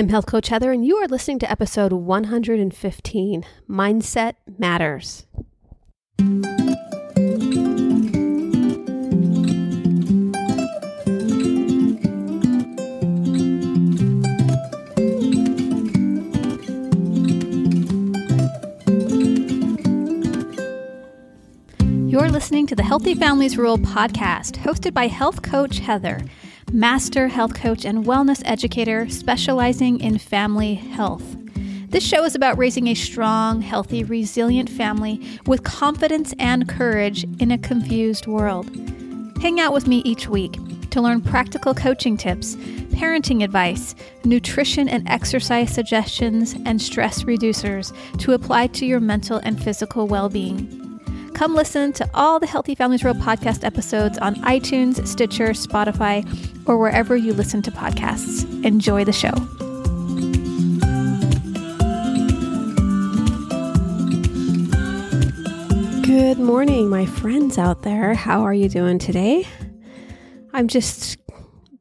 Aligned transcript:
I'm 0.00 0.08
Health 0.08 0.24
Coach 0.24 0.48
Heather, 0.48 0.72
and 0.72 0.82
you 0.82 0.96
are 0.96 1.06
listening 1.06 1.38
to 1.40 1.50
episode 1.50 1.92
115 1.92 3.44
Mindset 3.68 4.32
Matters. 4.56 5.26
You're 22.08 22.30
listening 22.30 22.66
to 22.68 22.74
the 22.74 22.82
Healthy 22.82 23.14
Families 23.16 23.58
Rule 23.58 23.76
podcast, 23.76 24.52
hosted 24.62 24.94
by 24.94 25.08
health 25.08 25.42
coach 25.42 25.80
Heather, 25.80 26.22
master 26.72 27.26
health 27.28 27.54
coach 27.54 27.84
and 27.84 28.04
wellness 28.04 28.42
educator 28.44 29.08
specializing 29.08 30.00
in 30.00 30.18
family 30.18 30.74
health. 30.74 31.36
This 31.88 32.04
show 32.04 32.24
is 32.24 32.36
about 32.36 32.58
raising 32.58 32.86
a 32.86 32.94
strong, 32.94 33.60
healthy, 33.60 34.04
resilient 34.04 34.70
family 34.70 35.20
with 35.46 35.64
confidence 35.64 36.32
and 36.38 36.68
courage 36.68 37.24
in 37.40 37.50
a 37.50 37.58
confused 37.58 38.28
world. 38.28 38.70
Hang 39.42 39.58
out 39.58 39.72
with 39.72 39.88
me 39.88 39.98
each 40.04 40.28
week 40.28 40.56
to 40.90 41.00
learn 41.00 41.20
practical 41.20 41.74
coaching 41.74 42.16
tips, 42.16 42.54
parenting 42.94 43.42
advice, 43.42 43.96
nutrition 44.24 44.88
and 44.88 45.08
exercise 45.08 45.72
suggestions, 45.72 46.54
and 46.64 46.80
stress 46.80 47.24
reducers 47.24 47.92
to 48.18 48.32
apply 48.32 48.68
to 48.68 48.86
your 48.86 49.00
mental 49.00 49.38
and 49.38 49.62
physical 49.62 50.06
well 50.06 50.28
being. 50.28 50.89
Come 51.40 51.54
listen 51.54 51.94
to 51.94 52.06
all 52.12 52.38
the 52.38 52.46
Healthy 52.46 52.74
Families 52.74 53.02
Rule 53.02 53.14
podcast 53.14 53.64
episodes 53.64 54.18
on 54.18 54.34
iTunes, 54.42 55.06
Stitcher, 55.06 55.52
Spotify, 55.52 56.22
or 56.68 56.76
wherever 56.76 57.16
you 57.16 57.32
listen 57.32 57.62
to 57.62 57.70
podcasts. 57.70 58.44
Enjoy 58.62 59.06
the 59.06 59.12
show. 59.14 59.30
Good 66.02 66.38
morning, 66.38 66.90
my 66.90 67.06
friends 67.06 67.56
out 67.56 67.84
there. 67.84 68.12
How 68.12 68.42
are 68.42 68.52
you 68.52 68.68
doing 68.68 68.98
today? 68.98 69.48
I'm 70.52 70.68
just 70.68 71.16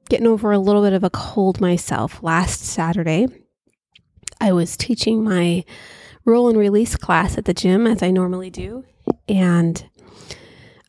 getting 0.08 0.28
over 0.28 0.54
a 0.54 0.58
little 0.58 0.84
bit 0.84 0.94
of 0.94 1.04
a 1.04 1.10
cold 1.10 1.60
myself. 1.60 2.24
Last 2.24 2.62
Saturday, 2.62 3.28
I 4.40 4.54
was 4.54 4.78
teaching 4.78 5.22
my 5.22 5.66
roll 6.24 6.48
and 6.48 6.58
release 6.58 6.96
class 6.96 7.38
at 7.38 7.44
the 7.44 7.54
gym 7.54 7.86
as 7.88 8.02
I 8.02 8.10
normally 8.12 8.50
do 8.50 8.86
and 9.30 9.88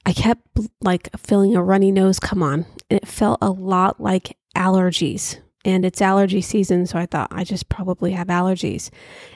I 0.06 0.12
kept 0.12 0.42
like 0.80 1.10
feeling 1.18 1.54
a 1.54 1.62
runny 1.62 1.92
nose 1.92 2.18
come 2.18 2.42
on. 2.42 2.66
And 2.88 3.00
it 3.00 3.06
felt 3.06 3.38
a 3.42 3.50
lot 3.50 4.00
like 4.00 4.36
allergies. 4.56 5.38
And 5.62 5.84
it's 5.84 6.00
allergy 6.00 6.40
season, 6.40 6.86
so 6.86 6.98
I 6.98 7.04
thought 7.04 7.28
I 7.30 7.44
just 7.44 7.68
probably 7.68 8.12
have 8.12 8.28
allergies. 8.28 8.88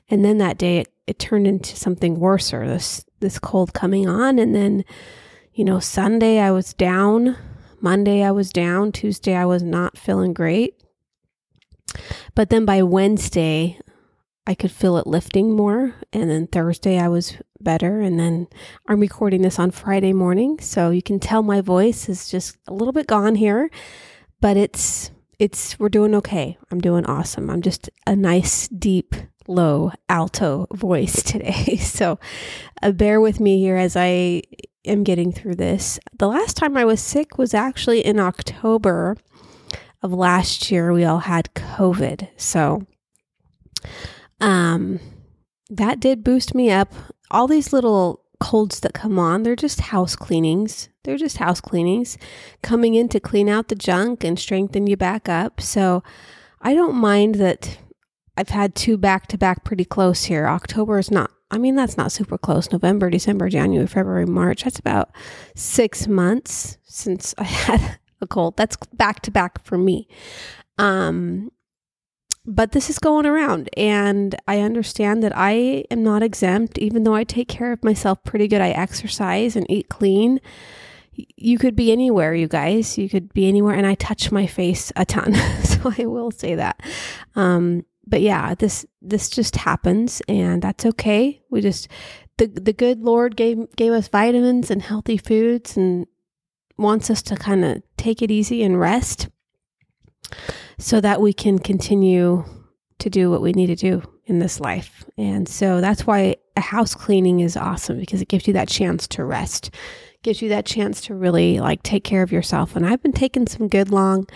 And 0.09 0.25
then 0.25 0.39
that 0.39 0.57
day 0.57 0.79
it, 0.79 0.89
it 1.07 1.19
turned 1.19 1.47
into 1.47 1.77
something 1.77 2.19
worse 2.19 2.53
or 2.55 2.67
this 2.67 3.05
this 3.21 3.39
cold 3.39 3.75
coming 3.75 4.09
on. 4.09 4.39
And 4.39 4.55
then, 4.55 4.85
you 5.53 5.65
know, 5.65 5.81
Sunday 5.81 6.41
I 6.41 6.51
was 6.51 6.73
down. 6.73 7.37
Monday 7.81 8.23
I 8.23 8.31
was 8.31 8.51
down. 8.51 8.91
Tuesday 8.91 9.35
I 9.35 9.45
was 9.45 9.63
not 9.63 9.99
feeling 9.99 10.33
great. 10.33 10.83
But 12.35 12.49
then 12.49 12.65
by 12.65 12.83
Wednesday, 12.83 13.79
I 14.47 14.55
could 14.55 14.71
feel 14.71 14.99
it 14.99 15.07
lifting 15.07 15.57
more. 15.57 15.95
And 16.13 16.31
then 16.31 16.47
Thursday, 16.47 16.99
I 16.99 17.09
was 17.09 17.37
better. 17.61 18.01
And 18.01 18.19
then 18.19 18.47
I'm 18.87 19.01
recording 19.01 19.43
this 19.43 19.59
on 19.59 19.71
Friday 19.71 20.13
morning. 20.13 20.59
So 20.61 20.91
you 20.91 21.03
can 21.03 21.19
tell 21.19 21.43
my 21.43 21.61
voice 21.61 22.09
is 22.09 22.31
just 22.31 22.57
a 22.67 22.75
little 22.75 22.93
bit 22.93 23.07
gone 23.07 23.37
here, 23.37 23.71
but 24.41 24.57
it's, 24.57 25.11
it's, 25.39 25.79
we're 25.79 25.89
doing 25.89 26.15
okay. 26.17 26.59
I'm 26.71 26.81
doing 26.81 27.07
awesome. 27.07 27.49
I'm 27.49 27.63
just 27.63 27.89
a 28.07 28.15
nice, 28.15 28.69
deep, 28.69 29.15
low, 29.49 29.93
alto 30.09 30.67
voice 30.73 31.23
today. 31.23 31.77
so 31.77 32.19
uh, 32.83 32.93
bear 32.93 33.21
with 33.21 33.41
me 33.41 33.59
here 33.59 33.77
as 33.77 33.97
I 33.97 34.43
am 34.85 35.05
getting 35.05 35.33
through 35.33 35.55
this. 35.55 35.99
The 36.19 36.29
last 36.29 36.57
time 36.57 36.77
I 36.77 36.85
was 36.85 37.01
sick 37.01 37.39
was 37.39 37.55
actually 37.55 38.05
in 38.05 38.21
October 38.21 39.17
of 40.03 40.13
last 40.13 40.71
year. 40.71 40.93
We 40.93 41.05
all 41.05 41.21
had 41.21 41.55
COVID. 41.55 42.29
So, 42.37 42.87
um, 44.41 45.01
that 45.71 46.01
did 46.01 46.25
boost 46.25 46.55
me 46.55 46.71
up. 46.71 46.93
All 47.31 47.47
these 47.47 47.73
little 47.73 48.25
colds 48.41 48.81
that 48.81 48.95
come 48.95 49.19
on, 49.19 49.43
they're 49.43 49.57
just 49.57 49.81
house 49.81 50.17
cleanings. 50.17 50.89
They're 51.05 51.17
just 51.17 51.39
house 51.39 51.61
cleanings 51.61 52.19
coming 52.63 52.95
in 52.95 53.09
to 53.11 53.21
clean 53.21 53.49
out 53.49 53.69
the 53.69 53.75
junk 53.75 54.25
and 54.25 54.39
strengthen 54.39 54.87
you 54.87 54.97
back 54.97 55.29
up. 55.29 55.61
So 55.61 56.03
I 56.61 56.75
don't 56.75 56.97
mind 56.97 57.37
that 57.37 57.79
I've 58.37 58.49
had 58.49 58.75
two 58.75 58.97
back 58.97 59.27
to 59.29 59.39
back 59.39 59.65
pretty 59.65 59.85
close 59.85 60.25
here. 60.25 60.47
October 60.47 60.99
is 60.99 61.11
not, 61.11 61.31
I 61.51 61.59
mean, 61.59 61.77
that's 61.77 61.97
not 61.97 62.11
super 62.13 62.39
close. 62.39 62.73
November, 62.73 63.11
December, 63.11 63.49
January, 63.49 63.87
February, 63.87 64.27
March. 64.27 64.65
That's 64.65 64.79
about 64.79 65.11
six 65.55 66.09
months 66.09 66.79
since 66.85 67.35
I 67.39 67.45
had 67.45 67.99
a 68.21 68.27
cold. 68.27 68.57
That's 68.57 68.77
back 68.93 69.21
to 69.23 69.31
back 69.31 69.65
for 69.65 69.79
me. 69.79 70.09
Um, 70.79 71.51
but 72.47 72.73
this 72.73 72.91
is 72.91 72.99
going 72.99 73.27
around 73.27 73.69
and 73.77 74.35
i 74.47 74.61
understand 74.61 75.23
that 75.23 75.33
i 75.37 75.85
am 75.91 76.03
not 76.03 76.23
exempt. 76.23 76.79
Even 76.79 77.05
though 77.05 77.15
i 77.15 77.25
take 77.25 77.49
care 77.49 77.73
of 77.73 77.85
myself 77.85 78.23
pretty 78.25 78.49
good 78.49 78.61
i 78.61 78.71
exercise 78.71 79.57
and 79.57 79.67
eat 79.71 79.89
clean. 79.89 80.41
You 81.15 81.59
could 81.59 81.77
be 81.77 81.93
anywhere 81.93 82.35
you 82.35 82.49
guys. 82.49 82.99
You 82.99 83.09
could 83.09 83.33
be 83.33 83.47
anywhere 83.47 83.75
and 83.75 83.87
i 83.87 83.95
touch 83.95 84.33
my 84.33 84.47
face 84.47 84.93
a 84.97 85.05
ton 85.05 85.35
so 85.65 85.93
i 85.99 86.07
will 86.07 86.31
say 86.31 86.55
that. 86.55 86.81
Um, 87.35 87.85
but 88.07 88.21
yeah 88.21 88.55
this 88.55 88.85
this 89.01 89.31
just 89.31 89.57
happens 89.57 90.21
and 90.29 90.61
that's 90.61 90.85
okay. 90.87 91.43
We 91.51 91.61
just 91.61 91.89
the 92.39 92.47
the 92.47 92.73
good 92.73 93.01
lord 93.01 93.37
gave 93.37 93.75
gave 93.77 93.93
us 93.93 94.09
vitamins 94.09 94.71
and 94.71 94.83
healthy 94.83 95.17
foods 95.17 95.77
and 95.77 96.07
wants 96.77 97.09
us 97.09 97.23
to 97.23 97.37
kind 97.37 97.65
of 97.65 97.83
take 97.97 98.21
it 98.21 98.31
easy 98.31 98.63
and 98.63 98.79
rest 98.79 99.29
so 100.79 101.01
that 101.01 101.21
we 101.21 101.33
can 101.33 101.59
continue 101.59 102.45
to 102.99 103.11
do 103.11 103.31
what 103.31 103.43
we 103.43 103.53
need 103.53 103.67
to 103.67 103.77
do 103.77 104.03
in 104.27 104.39
this 104.39 104.61
life. 104.61 105.05
And 105.17 105.49
so 105.49 105.81
that's 105.81 106.07
why 106.07 106.37
a 106.57 106.61
house 106.61 106.95
cleaning 106.95 107.41
is 107.41 107.57
awesome 107.57 107.99
because 107.99 108.23
it 108.23 108.29
gives 108.29 108.47
you 108.47 108.53
that 108.55 108.69
chance 108.69 109.07
to 109.09 109.25
rest, 109.25 109.71
gives 110.23 110.41
you 110.41 110.49
that 110.51 110.67
chance 110.67 111.01
to 111.03 111.15
really 111.15 111.61
like 111.61 111.83
take 111.83 112.05
care 112.05 112.23
of 112.23 112.33
yourself. 112.33 112.77
And 112.77 112.87
I've 112.87 113.03
been 113.03 113.13
taking 113.13 113.47
some 113.47 113.69
good 113.69 113.91
long 113.91 114.27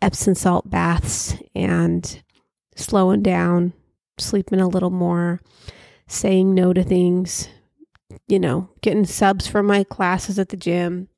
Epsom 0.00 0.34
salt 0.34 0.68
baths 0.68 1.36
and 1.54 2.22
slowing 2.74 3.22
down, 3.22 3.72
sleeping 4.18 4.60
a 4.60 4.68
little 4.68 4.90
more, 4.90 5.40
saying 6.08 6.54
no 6.54 6.72
to 6.72 6.82
things, 6.82 7.48
you 8.28 8.38
know, 8.38 8.68
getting 8.80 9.04
subs 9.04 9.46
for 9.46 9.62
my 9.62 9.84
classes 9.84 10.38
at 10.38 10.48
the 10.48 10.56
gym, 10.56 11.08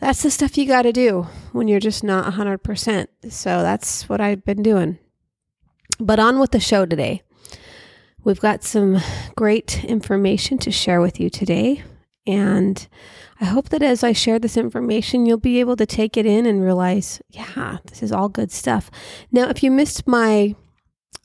that's 0.00 0.22
the 0.22 0.30
stuff 0.30 0.58
you 0.58 0.66
got 0.66 0.82
to 0.82 0.92
do 0.92 1.26
when 1.52 1.68
you're 1.68 1.80
just 1.80 2.04
not 2.04 2.32
100%. 2.32 3.06
So 3.30 3.62
that's 3.62 4.08
what 4.08 4.20
I've 4.20 4.44
been 4.44 4.62
doing. 4.62 4.98
But 5.98 6.18
on 6.18 6.38
with 6.38 6.50
the 6.50 6.60
show 6.60 6.84
today. 6.84 7.22
We've 8.24 8.40
got 8.40 8.64
some 8.64 8.98
great 9.36 9.84
information 9.84 10.58
to 10.58 10.70
share 10.70 11.00
with 11.00 11.20
you 11.20 11.30
today. 11.30 11.84
And 12.26 12.86
I 13.40 13.44
hope 13.44 13.68
that 13.68 13.82
as 13.82 14.02
I 14.02 14.12
share 14.12 14.38
this 14.38 14.56
information, 14.56 15.26
you'll 15.26 15.38
be 15.38 15.60
able 15.60 15.76
to 15.76 15.86
take 15.86 16.16
it 16.16 16.26
in 16.26 16.44
and 16.44 16.62
realize, 16.62 17.22
yeah, 17.30 17.78
this 17.86 18.02
is 18.02 18.10
all 18.10 18.28
good 18.28 18.50
stuff. 18.50 18.90
Now, 19.30 19.48
if 19.48 19.62
you 19.62 19.70
missed 19.70 20.08
my 20.08 20.56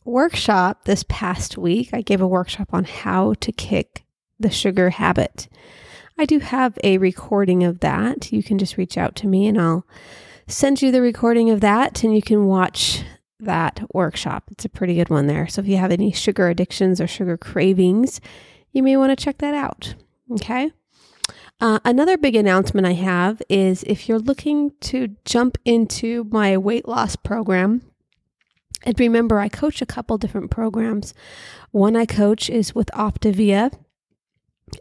workshop 0.06 0.86
this 0.86 1.04
past 1.10 1.58
week, 1.58 1.90
I 1.92 2.02
gave 2.02 2.22
a 2.22 2.28
workshop 2.28 2.70
on 2.72 2.84
how 2.84 3.34
to 3.36 3.52
kick 3.52 4.06
the 4.40 4.52
sugar 4.52 4.92
habit. 4.92 5.48
I 6.22 6.26
do 6.26 6.38
have 6.38 6.78
a 6.84 7.00
recording 7.00 7.64
of 7.64 7.80
that. 7.80 8.32
You 8.32 8.44
can 8.44 8.60
just 8.60 8.78
reach 8.78 8.96
out 8.96 9.16
to 9.16 9.28
me 9.28 9.48
and 9.48 9.60
I'll 9.60 9.88
send 10.46 10.80
you 10.80 10.92
the 10.92 11.02
recording 11.02 11.50
of 11.50 11.62
that 11.62 12.04
and 12.04 12.14
you 12.14 12.22
can 12.22 12.46
watch 12.46 13.04
that 13.40 13.82
workshop. 13.92 14.44
It's 14.52 14.64
a 14.64 14.70
pretty 14.70 14.94
good 14.94 15.10
one 15.10 15.26
there. 15.26 15.48
So 15.48 15.62
if 15.62 15.68
you 15.68 15.78
have 15.78 15.92
any 15.92 16.12
sugar 16.12 16.48
addictions 16.48 17.02
or 17.02 17.08
sugar 17.08 17.38
cravings, 17.38 18.22
you 18.72 18.84
may 18.84 18.98
want 18.98 19.18
to 19.18 19.24
check 19.24 19.40
that 19.40 19.56
out. 19.56 19.96
Okay. 20.34 20.72
Uh, 21.60 21.80
another 21.84 22.20
big 22.20 22.36
announcement 22.36 22.86
I 22.86 22.94
have 22.94 23.42
is 23.50 23.82
if 23.88 24.08
you're 24.08 24.20
looking 24.20 24.74
to 24.82 25.16
jump 25.26 25.58
into 25.66 26.26
my 26.26 26.56
weight 26.56 26.88
loss 26.88 27.16
program, 27.16 27.82
and 28.84 29.00
remember, 29.00 29.40
I 29.40 29.50
coach 29.50 29.82
a 29.82 29.88
couple 29.88 30.20
different 30.20 30.52
programs. 30.52 31.16
One 31.72 31.96
I 31.96 32.06
coach 32.06 32.48
is 32.48 32.76
with 32.76 32.92
Optavia, 32.94 33.72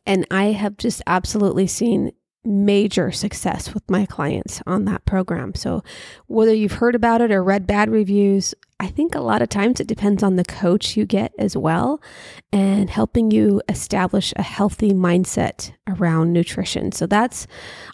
and 0.07 0.27
I 0.31 0.45
have 0.53 0.77
just 0.77 1.03
absolutely 1.07 1.67
seen 1.67 2.13
major 2.45 3.13
success 3.13 3.75
with 3.75 3.89
my 3.91 4.07
clients 4.07 4.63
on 4.67 4.87
that 4.87 5.05
program. 5.05 5.55
So, 5.55 5.83
whether 6.27 6.55
you've 6.55 6.73
heard 6.73 6.95
about 6.95 7.21
it 7.21 7.31
or 7.31 7.43
read 7.43 7.67
bad 7.67 7.91
reviews, 7.91 8.55
I 8.79 8.87
think 8.87 9.15
a 9.15 9.21
lot 9.21 9.43
of 9.43 9.51
times 9.51 9.79
it 9.79 9.87
depends 9.87 10.23
on 10.23 10.37
the 10.37 10.45
coach 10.45 10.97
you 10.97 11.05
get 11.05 11.33
as 11.39 11.55
well 11.55 12.01
and 12.51 12.89
helping 12.89 13.31
you 13.31 13.61
establish 13.69 14.33
a 14.37 14.43
healthy 14.43 14.93
mindset 14.93 15.73
around 15.87 16.33
nutrition. 16.33 16.93
So, 16.93 17.07
that's, 17.07 17.47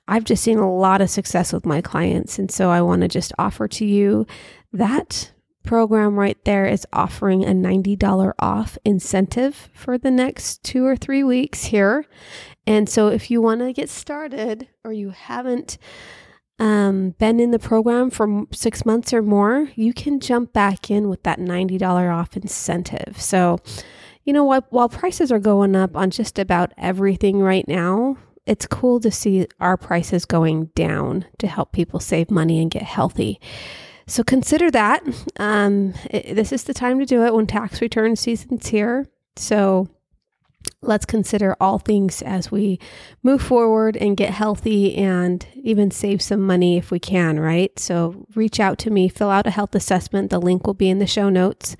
I've 0.06 0.24
just 0.24 0.44
seen 0.44 0.58
a 0.58 0.72
lot 0.72 1.00
of 1.00 1.10
success 1.10 1.52
with 1.52 1.66
my 1.66 1.80
clients. 1.80 2.38
And 2.38 2.50
so, 2.50 2.70
I 2.70 2.82
want 2.82 3.02
to 3.02 3.08
just 3.08 3.32
offer 3.38 3.66
to 3.68 3.84
you 3.84 4.26
that 4.72 5.32
program 5.66 6.18
right 6.18 6.42
there 6.44 6.66
is 6.66 6.86
offering 6.92 7.44
a 7.44 7.48
$90 7.48 8.32
off 8.38 8.78
incentive 8.84 9.68
for 9.74 9.98
the 9.98 10.10
next 10.10 10.62
two 10.62 10.86
or 10.86 10.96
three 10.96 11.22
weeks 11.22 11.64
here. 11.64 12.06
And 12.66 12.88
so 12.88 13.08
if 13.08 13.30
you 13.30 13.42
want 13.42 13.60
to 13.60 13.72
get 13.72 13.90
started 13.90 14.68
or 14.84 14.92
you 14.92 15.10
haven't 15.10 15.78
um, 16.58 17.10
been 17.18 17.38
in 17.38 17.50
the 17.50 17.58
program 17.58 18.10
for 18.10 18.46
six 18.52 18.86
months 18.86 19.12
or 19.12 19.22
more, 19.22 19.68
you 19.74 19.92
can 19.92 20.20
jump 20.20 20.52
back 20.52 20.90
in 20.90 21.08
with 21.08 21.22
that 21.24 21.38
$90 21.38 22.14
off 22.14 22.36
incentive. 22.36 23.20
So, 23.20 23.58
you 24.24 24.32
know 24.32 24.44
what? 24.44 24.64
While 24.70 24.88
prices 24.88 25.30
are 25.30 25.38
going 25.38 25.76
up 25.76 25.96
on 25.96 26.10
just 26.10 26.38
about 26.38 26.72
everything 26.78 27.40
right 27.40 27.66
now, 27.68 28.16
it's 28.46 28.66
cool 28.66 29.00
to 29.00 29.10
see 29.10 29.46
our 29.60 29.76
prices 29.76 30.24
going 30.24 30.66
down 30.74 31.26
to 31.38 31.46
help 31.46 31.72
people 31.72 32.00
save 32.00 32.30
money 32.30 32.62
and 32.62 32.70
get 32.70 32.82
healthy. 32.82 33.40
So 34.06 34.22
consider 34.22 34.70
that. 34.70 35.02
Um, 35.38 35.94
it, 36.10 36.34
this 36.34 36.52
is 36.52 36.64
the 36.64 36.74
time 36.74 36.98
to 37.00 37.06
do 37.06 37.24
it 37.24 37.34
when 37.34 37.46
tax 37.46 37.80
return 37.80 38.16
season's 38.16 38.68
here. 38.68 39.06
So 39.36 39.88
let's 40.82 41.04
consider 41.04 41.56
all 41.60 41.78
things 41.78 42.22
as 42.22 42.50
we 42.50 42.78
move 43.22 43.42
forward 43.42 43.96
and 43.96 44.16
get 44.16 44.30
healthy 44.30 44.94
and 44.96 45.46
even 45.54 45.90
save 45.90 46.22
some 46.22 46.40
money 46.40 46.76
if 46.76 46.90
we 46.90 46.98
can, 46.98 47.40
right? 47.40 47.76
So 47.78 48.26
reach 48.34 48.60
out 48.60 48.78
to 48.78 48.90
me, 48.90 49.08
fill 49.08 49.30
out 49.30 49.46
a 49.46 49.50
health 49.50 49.74
assessment. 49.74 50.30
The 50.30 50.38
link 50.40 50.66
will 50.66 50.74
be 50.74 50.88
in 50.88 50.98
the 50.98 51.06
show 51.06 51.28
notes, 51.28 51.76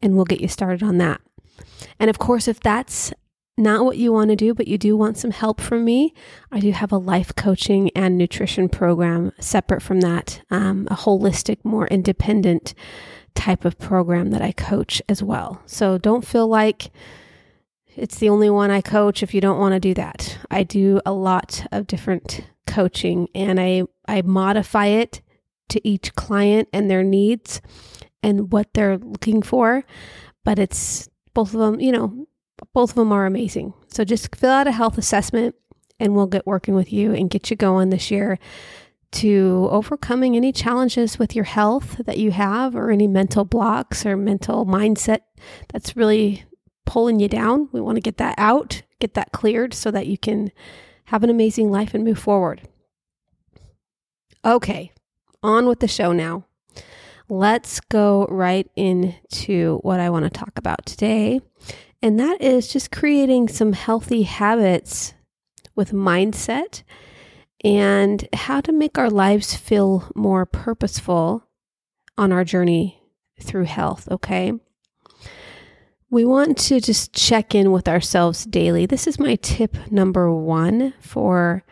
and 0.00 0.16
we'll 0.16 0.24
get 0.24 0.40
you 0.40 0.48
started 0.48 0.82
on 0.82 0.98
that. 0.98 1.20
And 1.98 2.08
of 2.08 2.18
course, 2.18 2.48
if 2.48 2.60
that's 2.60 3.12
not 3.56 3.84
what 3.84 3.96
you 3.96 4.12
want 4.12 4.30
to 4.30 4.36
do, 4.36 4.52
but 4.54 4.68
you 4.68 4.76
do 4.76 4.96
want 4.96 5.16
some 5.16 5.30
help 5.30 5.60
from 5.60 5.84
me, 5.84 6.12
I 6.52 6.60
do 6.60 6.72
have 6.72 6.92
a 6.92 6.98
life 6.98 7.34
coaching 7.34 7.90
and 7.94 8.18
nutrition 8.18 8.68
program 8.68 9.32
separate 9.40 9.82
from 9.82 10.00
that, 10.00 10.42
um, 10.50 10.86
a 10.90 10.94
holistic, 10.94 11.64
more 11.64 11.86
independent 11.86 12.74
type 13.34 13.64
of 13.64 13.78
program 13.78 14.30
that 14.30 14.42
I 14.42 14.52
coach 14.52 15.00
as 15.08 15.22
well. 15.22 15.62
So 15.66 15.98
don't 15.98 16.26
feel 16.26 16.48
like 16.48 16.90
it's 17.94 18.18
the 18.18 18.28
only 18.28 18.50
one 18.50 18.70
I 18.70 18.82
coach 18.82 19.22
if 19.22 19.32
you 19.32 19.40
don't 19.40 19.58
want 19.58 19.72
to 19.72 19.80
do 19.80 19.94
that. 19.94 20.38
I 20.50 20.62
do 20.62 21.00
a 21.06 21.12
lot 21.12 21.66
of 21.72 21.86
different 21.86 22.42
coaching 22.66 23.28
and 23.34 23.58
I, 23.58 23.84
I 24.06 24.22
modify 24.22 24.86
it 24.86 25.22
to 25.70 25.86
each 25.86 26.14
client 26.14 26.68
and 26.72 26.90
their 26.90 27.02
needs 27.02 27.62
and 28.22 28.52
what 28.52 28.74
they're 28.74 28.98
looking 28.98 29.40
for. 29.40 29.84
But 30.44 30.58
it's 30.58 31.08
both 31.32 31.54
of 31.54 31.60
them, 31.60 31.80
you 31.80 31.92
know, 31.92 32.25
both 32.72 32.90
of 32.90 32.96
them 32.96 33.12
are 33.12 33.26
amazing. 33.26 33.74
So 33.88 34.04
just 34.04 34.34
fill 34.34 34.50
out 34.50 34.66
a 34.66 34.72
health 34.72 34.98
assessment 34.98 35.54
and 35.98 36.14
we'll 36.14 36.26
get 36.26 36.46
working 36.46 36.74
with 36.74 36.92
you 36.92 37.12
and 37.12 37.30
get 37.30 37.50
you 37.50 37.56
going 37.56 37.90
this 37.90 38.10
year 38.10 38.38
to 39.12 39.68
overcoming 39.70 40.36
any 40.36 40.52
challenges 40.52 41.18
with 41.18 41.34
your 41.34 41.44
health 41.44 42.00
that 42.04 42.18
you 42.18 42.30
have 42.32 42.76
or 42.76 42.90
any 42.90 43.06
mental 43.06 43.44
blocks 43.44 44.04
or 44.04 44.16
mental 44.16 44.66
mindset 44.66 45.20
that's 45.72 45.96
really 45.96 46.44
pulling 46.84 47.20
you 47.20 47.28
down. 47.28 47.68
We 47.72 47.80
want 47.80 47.96
to 47.96 48.02
get 48.02 48.18
that 48.18 48.34
out, 48.36 48.82
get 49.00 49.14
that 49.14 49.32
cleared 49.32 49.72
so 49.72 49.90
that 49.90 50.06
you 50.06 50.18
can 50.18 50.52
have 51.06 51.22
an 51.22 51.30
amazing 51.30 51.70
life 51.70 51.94
and 51.94 52.04
move 52.04 52.18
forward. 52.18 52.68
Okay, 54.44 54.92
on 55.42 55.66
with 55.66 55.80
the 55.80 55.88
show 55.88 56.12
now. 56.12 56.44
Let's 57.28 57.80
go 57.80 58.26
right 58.26 58.70
into 58.76 59.78
what 59.78 59.98
I 59.98 60.10
want 60.10 60.24
to 60.24 60.30
talk 60.30 60.52
about 60.56 60.86
today. 60.86 61.40
And 62.02 62.20
that 62.20 62.40
is 62.40 62.68
just 62.68 62.92
creating 62.92 63.48
some 63.48 63.72
healthy 63.72 64.22
habits 64.22 65.14
with 65.74 65.92
mindset 65.92 66.82
and 67.64 68.28
how 68.32 68.60
to 68.60 68.72
make 68.72 68.98
our 68.98 69.10
lives 69.10 69.56
feel 69.56 70.10
more 70.14 70.46
purposeful 70.46 71.44
on 72.16 72.32
our 72.32 72.44
journey 72.44 73.02
through 73.40 73.64
health. 73.64 74.08
Okay 74.10 74.52
we 76.10 76.24
want 76.24 76.56
to 76.56 76.80
just 76.80 77.12
check 77.12 77.54
in 77.54 77.72
with 77.72 77.88
ourselves 77.88 78.44
daily. 78.44 78.86
This 78.86 79.06
is 79.06 79.18
my 79.18 79.36
tip 79.36 79.76
number 79.90 80.32
one 80.32 80.94
for 81.00 81.64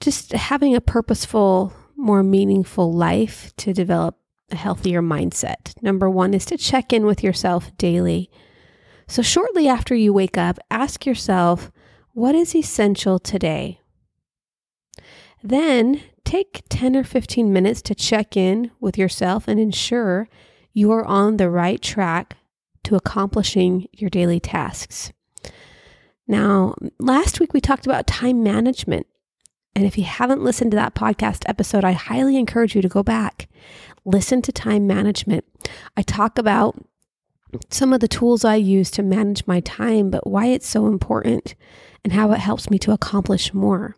just 0.00 0.32
having 0.32 0.74
a 0.74 0.80
purposeful, 0.80 1.72
more 1.96 2.22
meaningful 2.22 2.92
life 2.92 3.52
to 3.56 3.72
develop 3.72 4.16
a 4.50 4.56
healthier 4.56 5.02
mindset. 5.02 5.80
Number 5.82 6.08
one 6.08 6.34
is 6.34 6.44
to 6.46 6.56
check 6.56 6.92
in 6.92 7.06
with 7.06 7.24
yourself 7.24 7.76
daily. 7.78 8.30
So, 9.08 9.22
shortly 9.22 9.66
after 9.66 9.94
you 9.94 10.12
wake 10.12 10.36
up, 10.36 10.58
ask 10.70 11.06
yourself, 11.06 11.72
what 12.12 12.34
is 12.34 12.54
essential 12.54 13.18
today? 13.18 13.80
Then 15.42 16.02
take 16.24 16.62
10 16.68 16.94
or 16.94 17.04
15 17.04 17.50
minutes 17.50 17.80
to 17.82 17.94
check 17.94 18.36
in 18.36 18.70
with 18.80 18.98
yourself 18.98 19.48
and 19.48 19.58
ensure 19.58 20.28
you 20.74 20.92
are 20.92 21.06
on 21.06 21.38
the 21.38 21.48
right 21.48 21.80
track 21.80 22.36
to 22.84 22.96
accomplishing 22.96 23.88
your 23.92 24.10
daily 24.10 24.40
tasks. 24.40 25.12
Now, 26.26 26.74
last 26.98 27.40
week 27.40 27.54
we 27.54 27.62
talked 27.62 27.86
about 27.86 28.06
time 28.06 28.42
management. 28.42 29.06
And 29.74 29.86
if 29.86 29.96
you 29.96 30.04
haven't 30.04 30.44
listened 30.44 30.72
to 30.72 30.76
that 30.76 30.94
podcast 30.94 31.44
episode, 31.46 31.84
I 31.84 31.92
highly 31.92 32.36
encourage 32.36 32.74
you 32.74 32.82
to 32.82 32.88
go 32.88 33.02
back, 33.02 33.48
listen 34.04 34.42
to 34.42 34.52
time 34.52 34.86
management. 34.86 35.44
I 35.96 36.02
talk 36.02 36.36
about 36.36 36.76
some 37.70 37.92
of 37.92 38.00
the 38.00 38.08
tools 38.08 38.44
I 38.44 38.56
use 38.56 38.90
to 38.92 39.02
manage 39.02 39.46
my 39.46 39.60
time, 39.60 40.10
but 40.10 40.26
why 40.26 40.46
it's 40.46 40.66
so 40.66 40.86
important 40.86 41.54
and 42.04 42.12
how 42.12 42.32
it 42.32 42.40
helps 42.40 42.70
me 42.70 42.78
to 42.80 42.92
accomplish 42.92 43.54
more. 43.54 43.96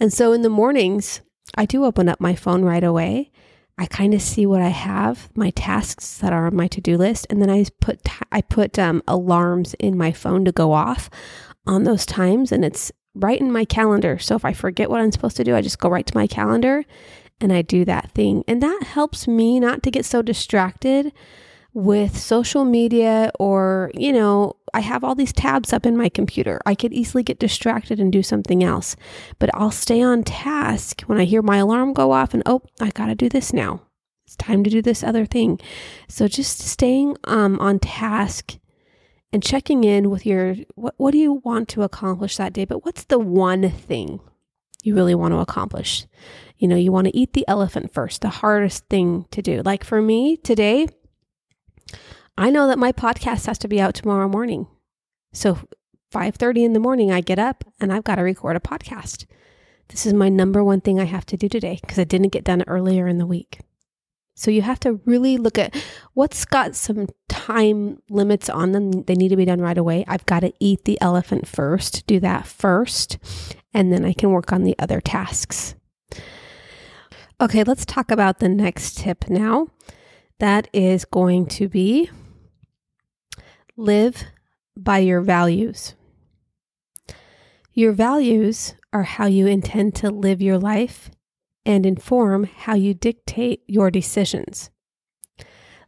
And 0.00 0.12
so 0.12 0.32
in 0.32 0.42
the 0.42 0.48
mornings, 0.48 1.20
I 1.54 1.64
do 1.64 1.84
open 1.84 2.08
up 2.08 2.20
my 2.20 2.34
phone 2.34 2.64
right 2.64 2.84
away 2.84 3.30
I 3.78 3.86
kind 3.86 4.14
of 4.14 4.22
see 4.22 4.46
what 4.46 4.62
I 4.62 4.68
have, 4.68 5.28
my 5.34 5.50
tasks 5.50 6.18
that 6.18 6.32
are 6.32 6.46
on 6.46 6.56
my 6.56 6.66
to-do 6.66 6.96
list, 6.96 7.26
and 7.28 7.42
then 7.42 7.50
I 7.50 7.66
put 7.80 8.00
I 8.32 8.40
put 8.40 8.78
um, 8.78 9.02
alarms 9.06 9.74
in 9.74 9.98
my 9.98 10.12
phone 10.12 10.44
to 10.46 10.52
go 10.52 10.72
off 10.72 11.10
on 11.66 11.84
those 11.84 12.06
times, 12.06 12.52
and 12.52 12.64
it's 12.64 12.90
right 13.14 13.40
in 13.40 13.52
my 13.52 13.64
calendar. 13.66 14.18
So 14.18 14.34
if 14.34 14.44
I 14.44 14.54
forget 14.54 14.88
what 14.88 15.00
I'm 15.00 15.12
supposed 15.12 15.36
to 15.36 15.44
do, 15.44 15.54
I 15.54 15.60
just 15.60 15.78
go 15.78 15.90
right 15.90 16.06
to 16.06 16.16
my 16.16 16.26
calendar 16.26 16.84
and 17.38 17.52
I 17.52 17.60
do 17.60 17.84
that 17.84 18.12
thing, 18.12 18.44
and 18.48 18.62
that 18.62 18.82
helps 18.82 19.28
me 19.28 19.60
not 19.60 19.82
to 19.82 19.90
get 19.90 20.06
so 20.06 20.22
distracted 20.22 21.12
with 21.76 22.16
social 22.16 22.64
media 22.64 23.30
or, 23.38 23.90
you 23.92 24.10
know, 24.10 24.56
I 24.72 24.80
have 24.80 25.04
all 25.04 25.14
these 25.14 25.32
tabs 25.32 25.74
up 25.74 25.84
in 25.84 25.94
my 25.94 26.08
computer. 26.08 26.58
I 26.64 26.74
could 26.74 26.94
easily 26.94 27.22
get 27.22 27.38
distracted 27.38 28.00
and 28.00 28.10
do 28.10 28.22
something 28.22 28.64
else, 28.64 28.96
but 29.38 29.50
I'll 29.52 29.70
stay 29.70 30.00
on 30.00 30.24
task 30.24 31.02
when 31.02 31.20
I 31.20 31.24
hear 31.24 31.42
my 31.42 31.58
alarm 31.58 31.92
go 31.92 32.12
off 32.12 32.32
and, 32.32 32.42
oh, 32.46 32.62
I 32.80 32.88
got 32.88 33.06
to 33.06 33.14
do 33.14 33.28
this 33.28 33.52
now. 33.52 33.82
It's 34.24 34.36
time 34.36 34.64
to 34.64 34.70
do 34.70 34.80
this 34.80 35.04
other 35.04 35.26
thing. 35.26 35.60
So 36.08 36.28
just 36.28 36.60
staying 36.60 37.18
um, 37.24 37.60
on 37.60 37.78
task 37.78 38.56
and 39.30 39.42
checking 39.42 39.84
in 39.84 40.08
with 40.08 40.24
your 40.24 40.56
what, 40.76 40.94
what 40.96 41.10
do 41.10 41.18
you 41.18 41.42
want 41.44 41.68
to 41.68 41.82
accomplish 41.82 42.38
that 42.38 42.54
day, 42.54 42.64
but 42.64 42.86
what's 42.86 43.04
the 43.04 43.18
one 43.18 43.68
thing 43.68 44.20
you 44.82 44.94
really 44.94 45.14
want 45.14 45.34
to 45.34 45.40
accomplish? 45.40 46.06
You 46.56 46.68
know, 46.68 46.76
you 46.76 46.90
want 46.90 47.06
to 47.06 47.14
eat 47.14 47.34
the 47.34 47.46
elephant 47.46 47.92
first, 47.92 48.22
the 48.22 48.30
hardest 48.30 48.86
thing 48.86 49.26
to 49.30 49.42
do. 49.42 49.60
Like 49.62 49.84
for 49.84 50.00
me 50.00 50.38
today, 50.38 50.86
I 52.38 52.50
know 52.50 52.66
that 52.66 52.78
my 52.78 52.92
podcast 52.92 53.46
has 53.46 53.58
to 53.58 53.68
be 53.68 53.80
out 53.80 53.94
tomorrow 53.94 54.28
morning. 54.28 54.66
So 55.32 55.58
5:30 56.12 56.64
in 56.64 56.72
the 56.74 56.80
morning 56.80 57.10
I 57.10 57.20
get 57.20 57.38
up 57.38 57.64
and 57.80 57.92
I've 57.92 58.04
got 58.04 58.16
to 58.16 58.22
record 58.22 58.56
a 58.56 58.60
podcast. 58.60 59.26
This 59.88 60.04
is 60.04 60.12
my 60.12 60.28
number 60.28 60.62
one 60.62 60.80
thing 60.80 61.00
I 61.00 61.04
have 61.04 61.26
to 61.26 61.36
do 61.36 61.48
today 61.48 61.78
because 61.80 61.98
I 61.98 62.04
didn't 62.04 62.32
get 62.32 62.44
done 62.44 62.62
earlier 62.66 63.06
in 63.06 63.18
the 63.18 63.26
week. 63.26 63.60
So 64.34 64.50
you 64.50 64.60
have 64.62 64.80
to 64.80 65.00
really 65.06 65.38
look 65.38 65.56
at 65.56 65.74
what's 66.12 66.44
got 66.44 66.76
some 66.76 67.06
time 67.28 68.02
limits 68.10 68.50
on 68.50 68.72
them. 68.72 69.04
They 69.04 69.14
need 69.14 69.30
to 69.30 69.36
be 69.36 69.46
done 69.46 69.62
right 69.62 69.78
away. 69.78 70.04
I've 70.06 70.26
got 70.26 70.40
to 70.40 70.52
eat 70.60 70.84
the 70.84 71.00
elephant 71.00 71.48
first, 71.48 72.06
do 72.06 72.20
that 72.20 72.46
first, 72.46 73.16
and 73.72 73.90
then 73.90 74.04
I 74.04 74.12
can 74.12 74.30
work 74.30 74.52
on 74.52 74.64
the 74.64 74.78
other 74.78 75.00
tasks. 75.00 75.74
Okay, 77.40 77.64
let's 77.64 77.86
talk 77.86 78.10
about 78.10 78.40
the 78.40 78.48
next 78.48 78.98
tip 78.98 79.30
now. 79.30 79.68
That 80.38 80.68
is 80.74 81.06
going 81.06 81.46
to 81.46 81.66
be 81.66 82.10
Live 83.78 84.24
by 84.74 85.00
your 85.00 85.20
values. 85.20 85.94
Your 87.74 87.92
values 87.92 88.74
are 88.90 89.02
how 89.02 89.26
you 89.26 89.46
intend 89.46 89.94
to 89.96 90.10
live 90.10 90.40
your 90.40 90.58
life 90.58 91.10
and 91.66 91.84
inform 91.84 92.44
how 92.44 92.74
you 92.74 92.94
dictate 92.94 93.64
your 93.66 93.90
decisions. 93.90 94.70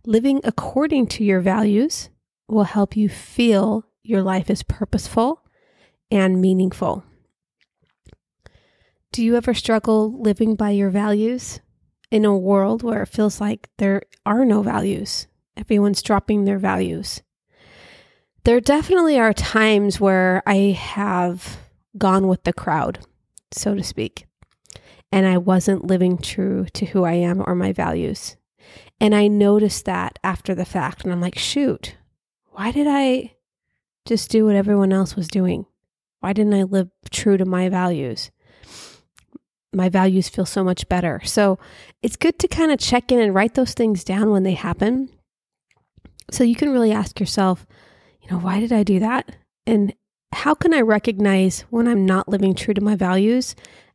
Living 0.04 0.42
according 0.44 1.06
to 1.06 1.24
your 1.24 1.40
values 1.40 2.10
will 2.46 2.64
help 2.64 2.94
you 2.94 3.08
feel 3.08 3.86
your 4.02 4.20
life 4.20 4.50
is 4.50 4.62
purposeful 4.62 5.40
and 6.10 6.42
meaningful. 6.42 7.04
Do 9.12 9.24
you 9.24 9.34
ever 9.34 9.54
struggle 9.54 10.20
living 10.20 10.56
by 10.56 10.70
your 10.70 10.90
values 10.90 11.60
in 12.10 12.26
a 12.26 12.36
world 12.36 12.82
where 12.82 13.04
it 13.04 13.08
feels 13.08 13.40
like 13.40 13.70
there 13.78 14.02
are 14.26 14.44
no 14.44 14.60
values? 14.60 15.26
Everyone's 15.56 16.02
dropping 16.02 16.44
their 16.44 16.58
values. 16.58 17.22
There 18.44 18.60
definitely 18.60 19.18
are 19.18 19.32
times 19.32 20.00
where 20.00 20.42
I 20.46 20.76
have 20.78 21.58
gone 21.96 22.28
with 22.28 22.44
the 22.44 22.52
crowd, 22.52 23.00
so 23.52 23.74
to 23.74 23.82
speak, 23.82 24.26
and 25.12 25.26
I 25.26 25.36
wasn't 25.38 25.86
living 25.86 26.18
true 26.18 26.66
to 26.74 26.86
who 26.86 27.04
I 27.04 27.14
am 27.14 27.42
or 27.46 27.54
my 27.54 27.72
values. 27.72 28.36
And 29.00 29.14
I 29.14 29.28
noticed 29.28 29.84
that 29.84 30.18
after 30.24 30.54
the 30.54 30.64
fact. 30.64 31.04
And 31.04 31.12
I'm 31.12 31.20
like, 31.20 31.38
shoot, 31.38 31.96
why 32.50 32.72
did 32.72 32.86
I 32.88 33.34
just 34.06 34.30
do 34.30 34.46
what 34.46 34.56
everyone 34.56 34.92
else 34.92 35.14
was 35.14 35.28
doing? 35.28 35.66
Why 36.20 36.32
didn't 36.32 36.54
I 36.54 36.64
live 36.64 36.88
true 37.10 37.36
to 37.36 37.44
my 37.44 37.68
values? 37.68 38.30
My 39.72 39.88
values 39.88 40.28
feel 40.28 40.46
so 40.46 40.64
much 40.64 40.88
better. 40.88 41.20
So 41.24 41.58
it's 42.02 42.16
good 42.16 42.38
to 42.40 42.48
kind 42.48 42.72
of 42.72 42.78
check 42.78 43.12
in 43.12 43.20
and 43.20 43.34
write 43.34 43.54
those 43.54 43.74
things 43.74 44.02
down 44.02 44.30
when 44.30 44.42
they 44.42 44.54
happen. 44.54 45.10
So 46.30 46.42
you 46.42 46.56
can 46.56 46.72
really 46.72 46.92
ask 46.92 47.20
yourself, 47.20 47.66
you 48.28 48.36
know, 48.36 48.42
why 48.42 48.60
did 48.60 48.72
I 48.72 48.82
do 48.82 48.98
that? 49.00 49.36
And 49.66 49.94
how 50.32 50.54
can 50.54 50.74
I 50.74 50.80
recognize 50.80 51.60
when 51.70 51.88
I'm 51.88 52.04
not 52.04 52.28
living 52.28 52.54
true 52.54 52.74
to 52.74 52.80
my 52.80 52.94
values 52.94 53.54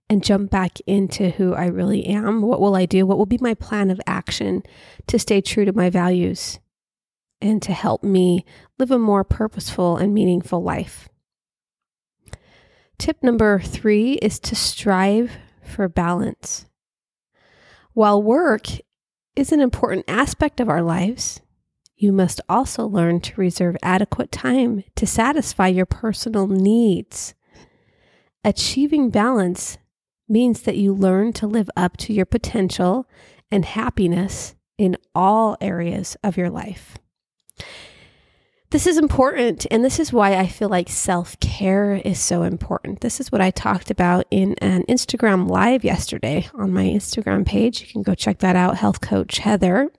and 0.10 0.24
jump 0.24 0.50
back 0.50 0.80
into 0.88 1.30
who 1.32 1.54
I 1.54 1.66
really 1.66 2.06
am? 2.06 2.42
What 2.42 2.60
will 2.60 2.76
I 2.76 2.86
do? 2.86 3.06
What 3.06 3.18
will 3.18 3.26
be 3.26 3.38
my 3.40 3.54
plan 3.54 3.92
of 3.92 4.02
action 4.08 4.64
to 5.08 5.20
stay 5.20 5.42
true 5.42 5.66
to 5.66 5.74
my 5.74 5.90
values 5.90 6.60
and 7.42 7.62
to 7.62 7.74
help 7.74 8.04
me 8.04 8.46
live 8.80 8.92
a 8.92 8.98
more 8.98 9.24
purposeful 9.24 9.98
and 9.98 10.14
meaningful 10.14 10.64
life? 10.64 11.10
Tip 12.98 13.22
number 13.22 13.60
three 13.60 14.14
is 14.14 14.40
to 14.40 14.56
strive 14.56 15.32
for 15.62 15.88
balance. 15.88 16.66
While 17.94 18.24
work 18.24 18.68
is 19.36 19.52
an 19.52 19.60
important 19.60 20.06
aspect 20.08 20.60
of 20.60 20.70
our 20.70 20.82
lives, 20.82 21.42
you 21.96 22.12
must 22.12 22.42
also 22.50 22.86
learn 22.86 23.22
to 23.22 23.40
reserve 23.40 23.78
adequate 23.82 24.32
time 24.32 24.84
to 24.96 25.06
satisfy 25.06 25.68
your 25.68 25.86
personal 25.86 26.48
needs. 26.48 27.34
Achieving 28.44 29.10
balance 29.10 29.78
means 30.28 30.64
that 30.64 30.78
you 30.78 30.94
learn 30.94 31.34
to 31.34 31.48
live 31.48 31.70
up 31.78 31.98
to 31.98 32.14
your 32.14 32.26
potential 32.26 33.08
and 33.52 33.66
happiness 33.66 34.56
in 34.78 34.98
all 35.14 35.56
areas 35.62 36.18
of 36.24 36.38
your 36.38 36.50
life. 36.50 36.98
This 38.72 38.88
is 38.88 38.98
important, 38.98 39.68
and 39.70 39.86
this 39.86 40.00
is 40.00 40.12
why 40.12 40.36
I 40.36 40.48
feel 40.48 40.68
like 40.68 40.90
self 40.90 41.40
care 41.40 41.94
is 41.94 42.20
so 42.20 42.42
important. 42.42 43.02
This 43.02 43.20
is 43.20 43.32
what 43.32 43.40
I 43.40 43.52
talked 43.52 43.92
about 43.92 44.26
in 44.32 44.56
an 44.56 44.84
Instagram 44.90 45.48
live 45.48 45.84
yesterday 45.84 46.50
on 46.56 46.74
my 46.74 46.86
Instagram 46.86 47.46
page. 47.46 47.82
You 47.82 47.88
can 47.88 48.02
go 48.02 48.16
check 48.16 48.40
that 48.40 48.56
out, 48.56 48.78
Health 48.78 49.00
Coach 49.00 49.38
Heather. 49.38 49.92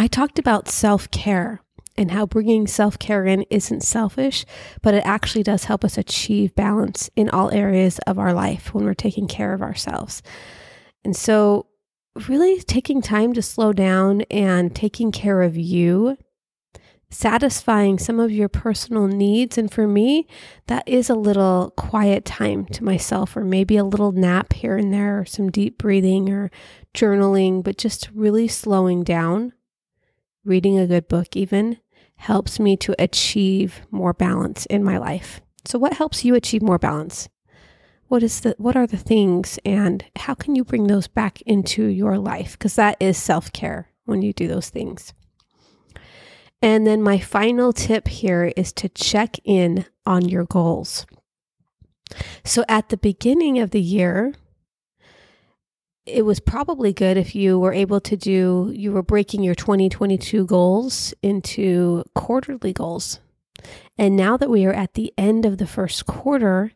I 0.00 0.06
talked 0.06 0.38
about 0.38 0.66
self 0.66 1.10
care 1.10 1.60
and 1.94 2.10
how 2.10 2.24
bringing 2.24 2.66
self 2.66 2.98
care 2.98 3.26
in 3.26 3.42
isn't 3.50 3.82
selfish, 3.82 4.46
but 4.80 4.94
it 4.94 5.04
actually 5.04 5.42
does 5.42 5.64
help 5.64 5.84
us 5.84 5.98
achieve 5.98 6.54
balance 6.54 7.10
in 7.16 7.28
all 7.28 7.50
areas 7.50 7.98
of 8.06 8.18
our 8.18 8.32
life 8.32 8.72
when 8.72 8.86
we're 8.86 8.94
taking 8.94 9.28
care 9.28 9.52
of 9.52 9.60
ourselves. 9.60 10.22
And 11.04 11.14
so, 11.14 11.66
really 12.26 12.62
taking 12.62 13.02
time 13.02 13.34
to 13.34 13.42
slow 13.42 13.74
down 13.74 14.22
and 14.30 14.74
taking 14.74 15.12
care 15.12 15.42
of 15.42 15.58
you 15.58 16.16
satisfying 17.10 17.98
some 17.98 18.20
of 18.20 18.32
your 18.32 18.48
personal 18.48 19.06
needs. 19.06 19.58
And 19.58 19.70
for 19.70 19.86
me, 19.86 20.26
that 20.68 20.88
is 20.88 21.10
a 21.10 21.14
little 21.14 21.74
quiet 21.76 22.24
time 22.24 22.64
to 22.66 22.84
myself, 22.84 23.36
or 23.36 23.44
maybe 23.44 23.76
a 23.76 23.84
little 23.84 24.12
nap 24.12 24.54
here 24.54 24.78
and 24.78 24.94
there, 24.94 25.20
or 25.20 25.24
some 25.26 25.50
deep 25.50 25.76
breathing 25.76 26.30
or 26.30 26.50
journaling, 26.94 27.62
but 27.62 27.76
just 27.76 28.08
really 28.14 28.48
slowing 28.48 29.04
down. 29.04 29.52
Reading 30.44 30.78
a 30.78 30.86
good 30.86 31.06
book, 31.06 31.36
even, 31.36 31.78
helps 32.16 32.58
me 32.58 32.76
to 32.78 32.94
achieve 32.98 33.82
more 33.90 34.14
balance 34.14 34.66
in 34.66 34.82
my 34.82 34.96
life. 34.96 35.40
So, 35.64 35.78
what 35.78 35.94
helps 35.94 36.24
you 36.24 36.34
achieve 36.34 36.62
more 36.62 36.78
balance? 36.78 37.28
What 38.08 38.22
is 38.22 38.40
the 38.40 38.54
what 38.58 38.74
are 38.74 38.86
the 38.86 38.96
things 38.96 39.58
and 39.64 40.04
how 40.16 40.34
can 40.34 40.56
you 40.56 40.64
bring 40.64 40.86
those 40.86 41.06
back 41.06 41.40
into 41.42 41.84
your 41.84 42.18
life? 42.18 42.52
Because 42.52 42.74
that 42.76 42.96
is 42.98 43.16
self-care 43.16 43.88
when 44.04 44.22
you 44.22 44.32
do 44.32 44.48
those 44.48 44.68
things. 44.68 45.12
And 46.62 46.86
then 46.86 47.02
my 47.02 47.18
final 47.18 47.72
tip 47.72 48.08
here 48.08 48.52
is 48.56 48.72
to 48.74 48.88
check 48.88 49.36
in 49.44 49.86
on 50.04 50.28
your 50.28 50.44
goals. 50.44 51.06
So 52.44 52.64
at 52.68 52.88
the 52.88 52.96
beginning 52.96 53.58
of 53.58 53.70
the 53.70 53.80
year, 53.80 54.34
it 56.10 56.24
was 56.24 56.40
probably 56.40 56.92
good 56.92 57.16
if 57.16 57.34
you 57.34 57.58
were 57.58 57.72
able 57.72 58.00
to 58.00 58.16
do, 58.16 58.72
you 58.74 58.92
were 58.92 59.02
breaking 59.02 59.42
your 59.42 59.54
2022 59.54 60.44
goals 60.46 61.14
into 61.22 62.04
quarterly 62.14 62.72
goals. 62.72 63.20
And 63.98 64.16
now 64.16 64.36
that 64.36 64.50
we 64.50 64.64
are 64.66 64.72
at 64.72 64.94
the 64.94 65.12
end 65.18 65.44
of 65.44 65.58
the 65.58 65.66
first 65.66 66.06
quarter, 66.06 66.72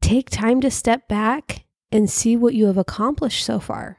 take 0.00 0.30
time 0.30 0.60
to 0.60 0.70
step 0.70 1.08
back 1.08 1.64
and 1.90 2.10
see 2.10 2.36
what 2.36 2.54
you 2.54 2.66
have 2.66 2.78
accomplished 2.78 3.44
so 3.44 3.58
far 3.60 3.98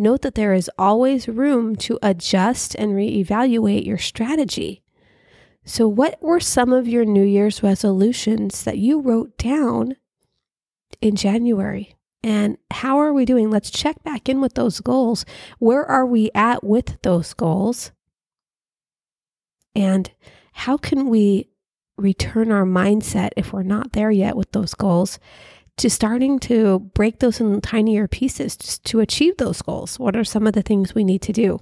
note 0.00 0.22
that 0.22 0.34
there 0.34 0.54
is 0.54 0.70
always 0.78 1.28
room 1.28 1.76
to 1.76 1.98
adjust 2.02 2.74
and 2.76 2.92
reevaluate 2.92 3.84
your 3.84 3.98
strategy. 3.98 4.82
So, 5.64 5.86
what 5.86 6.20
were 6.22 6.40
some 6.40 6.72
of 6.72 6.88
your 6.88 7.04
New 7.04 7.22
Year's 7.22 7.62
resolutions 7.62 8.64
that 8.64 8.78
you 8.78 9.00
wrote 9.00 9.36
down 9.36 9.96
in 11.02 11.14
January? 11.16 11.94
And 12.22 12.58
how 12.70 12.98
are 12.98 13.12
we 13.12 13.24
doing? 13.24 13.50
Let's 13.50 13.70
check 13.70 14.02
back 14.02 14.28
in 14.28 14.40
with 14.40 14.54
those 14.54 14.80
goals. 14.80 15.24
Where 15.58 15.84
are 15.84 16.04
we 16.04 16.30
at 16.34 16.62
with 16.62 17.00
those 17.02 17.32
goals? 17.32 17.92
And 19.74 20.10
how 20.52 20.76
can 20.76 21.08
we 21.08 21.48
return 21.96 22.50
our 22.50 22.64
mindset 22.64 23.30
if 23.36 23.52
we're 23.52 23.62
not 23.62 23.92
there 23.92 24.10
yet 24.10 24.36
with 24.36 24.52
those 24.52 24.74
goals 24.74 25.18
to 25.76 25.88
starting 25.88 26.38
to 26.38 26.78
break 26.94 27.20
those 27.20 27.40
in 27.40 27.60
tinier 27.60 28.06
pieces 28.06 28.78
to 28.78 29.00
achieve 29.00 29.36
those 29.38 29.62
goals. 29.62 29.98
What 29.98 30.16
are 30.16 30.24
some 30.24 30.46
of 30.46 30.52
the 30.52 30.62
things 30.62 30.94
we 30.94 31.04
need 31.04 31.22
to 31.22 31.32
do? 31.32 31.58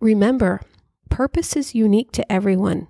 Remember, 0.00 0.62
purpose 1.10 1.56
is 1.56 1.74
unique 1.74 2.12
to 2.12 2.32
everyone. 2.32 2.88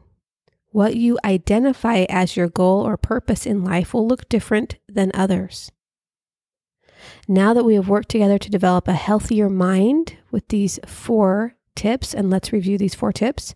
What 0.70 0.96
you 0.96 1.18
identify 1.24 2.04
as 2.08 2.36
your 2.36 2.48
goal 2.48 2.86
or 2.86 2.96
purpose 2.96 3.46
in 3.46 3.64
life 3.64 3.94
will 3.94 4.06
look 4.06 4.28
different 4.28 4.76
than 4.88 5.10
others. 5.14 5.70
Now 7.28 7.54
that 7.54 7.64
we 7.64 7.74
have 7.74 7.88
worked 7.88 8.08
together 8.08 8.38
to 8.38 8.50
develop 8.50 8.88
a 8.88 8.92
healthier 8.92 9.48
mind 9.48 10.16
with 10.30 10.48
these 10.48 10.78
four 10.86 11.54
tips, 11.74 12.14
and 12.14 12.30
let's 12.30 12.52
review 12.52 12.78
these 12.78 12.94
four 12.94 13.12
tips. 13.12 13.54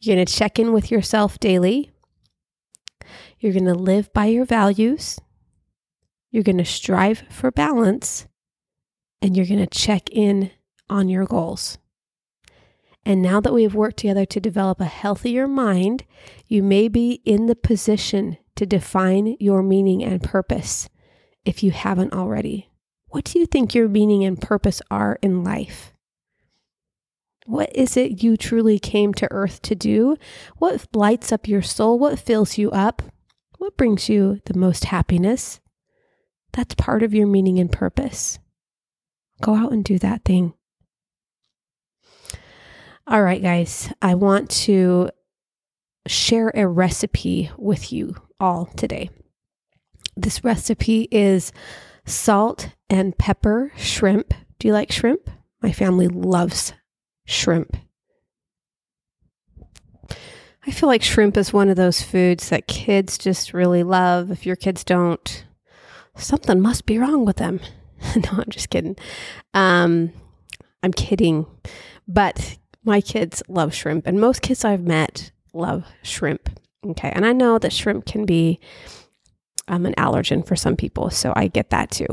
You're 0.00 0.16
going 0.16 0.26
to 0.26 0.32
check 0.32 0.58
in 0.58 0.72
with 0.72 0.90
yourself 0.90 1.38
daily. 1.40 1.90
You're 3.38 3.52
going 3.52 3.64
to 3.66 3.74
live 3.74 4.12
by 4.12 4.26
your 4.26 4.44
values. 4.44 5.18
You're 6.30 6.42
going 6.42 6.58
to 6.58 6.64
strive 6.64 7.24
for 7.30 7.50
balance. 7.50 8.26
And 9.20 9.36
you're 9.36 9.46
going 9.46 9.64
to 9.64 9.78
check 9.78 10.10
in 10.10 10.50
on 10.88 11.08
your 11.08 11.24
goals. 11.24 11.78
And 13.04 13.20
now 13.20 13.40
that 13.40 13.52
we 13.52 13.64
have 13.64 13.74
worked 13.74 13.98
together 13.98 14.24
to 14.26 14.40
develop 14.40 14.80
a 14.80 14.84
healthier 14.84 15.48
mind, 15.48 16.04
you 16.46 16.62
may 16.62 16.88
be 16.88 17.20
in 17.24 17.46
the 17.46 17.56
position 17.56 18.38
to 18.56 18.66
define 18.66 19.36
your 19.40 19.62
meaning 19.62 20.04
and 20.04 20.22
purpose 20.22 20.88
if 21.44 21.62
you 21.62 21.72
haven't 21.72 22.12
already. 22.12 22.70
What 23.08 23.24
do 23.24 23.38
you 23.38 23.46
think 23.46 23.74
your 23.74 23.88
meaning 23.88 24.24
and 24.24 24.40
purpose 24.40 24.80
are 24.90 25.18
in 25.20 25.42
life? 25.42 25.92
What 27.44 27.74
is 27.74 27.96
it 27.96 28.22
you 28.22 28.36
truly 28.36 28.78
came 28.78 29.12
to 29.14 29.30
earth 29.32 29.60
to 29.62 29.74
do? 29.74 30.16
What 30.58 30.86
lights 30.94 31.32
up 31.32 31.48
your 31.48 31.62
soul? 31.62 31.98
What 31.98 32.20
fills 32.20 32.56
you 32.56 32.70
up? 32.70 33.02
What 33.58 33.76
brings 33.76 34.08
you 34.08 34.40
the 34.46 34.54
most 34.54 34.86
happiness? 34.86 35.60
That's 36.52 36.74
part 36.76 37.02
of 37.02 37.12
your 37.12 37.26
meaning 37.26 37.58
and 37.58 37.70
purpose. 37.70 38.38
Go 39.40 39.56
out 39.56 39.72
and 39.72 39.84
do 39.84 39.98
that 39.98 40.24
thing. 40.24 40.54
All 43.04 43.20
right, 43.20 43.42
guys, 43.42 43.92
I 44.00 44.14
want 44.14 44.48
to 44.50 45.10
share 46.06 46.52
a 46.54 46.68
recipe 46.68 47.50
with 47.58 47.92
you 47.92 48.14
all 48.38 48.66
today. 48.66 49.10
This 50.16 50.44
recipe 50.44 51.08
is 51.10 51.52
salt 52.06 52.70
and 52.88 53.18
pepper 53.18 53.72
shrimp. 53.76 54.32
Do 54.60 54.68
you 54.68 54.72
like 54.74 54.92
shrimp? 54.92 55.28
My 55.60 55.72
family 55.72 56.06
loves 56.06 56.74
shrimp. 57.24 57.76
I 60.64 60.70
feel 60.70 60.88
like 60.88 61.02
shrimp 61.02 61.36
is 61.36 61.52
one 61.52 61.68
of 61.68 61.76
those 61.76 62.02
foods 62.02 62.50
that 62.50 62.68
kids 62.68 63.18
just 63.18 63.52
really 63.52 63.82
love. 63.82 64.30
If 64.30 64.46
your 64.46 64.54
kids 64.54 64.84
don't, 64.84 65.44
something 66.16 66.60
must 66.60 66.86
be 66.86 66.98
wrong 66.98 67.24
with 67.24 67.36
them. 67.36 67.58
no, 68.16 68.30
I'm 68.30 68.48
just 68.48 68.70
kidding. 68.70 68.96
Um, 69.54 70.12
I'm 70.84 70.92
kidding. 70.92 71.46
But 72.06 72.58
my 72.84 73.00
kids 73.00 73.42
love 73.48 73.74
shrimp, 73.74 74.06
and 74.06 74.20
most 74.20 74.42
kids 74.42 74.64
I've 74.64 74.82
met 74.82 75.30
love 75.52 75.84
shrimp. 76.02 76.48
Okay. 76.84 77.12
And 77.14 77.24
I 77.24 77.32
know 77.32 77.58
that 77.58 77.72
shrimp 77.72 78.06
can 78.06 78.26
be 78.26 78.58
um, 79.68 79.86
an 79.86 79.94
allergen 79.94 80.46
for 80.46 80.56
some 80.56 80.76
people, 80.76 81.10
so 81.10 81.32
I 81.36 81.46
get 81.46 81.70
that 81.70 81.90
too. 81.90 82.08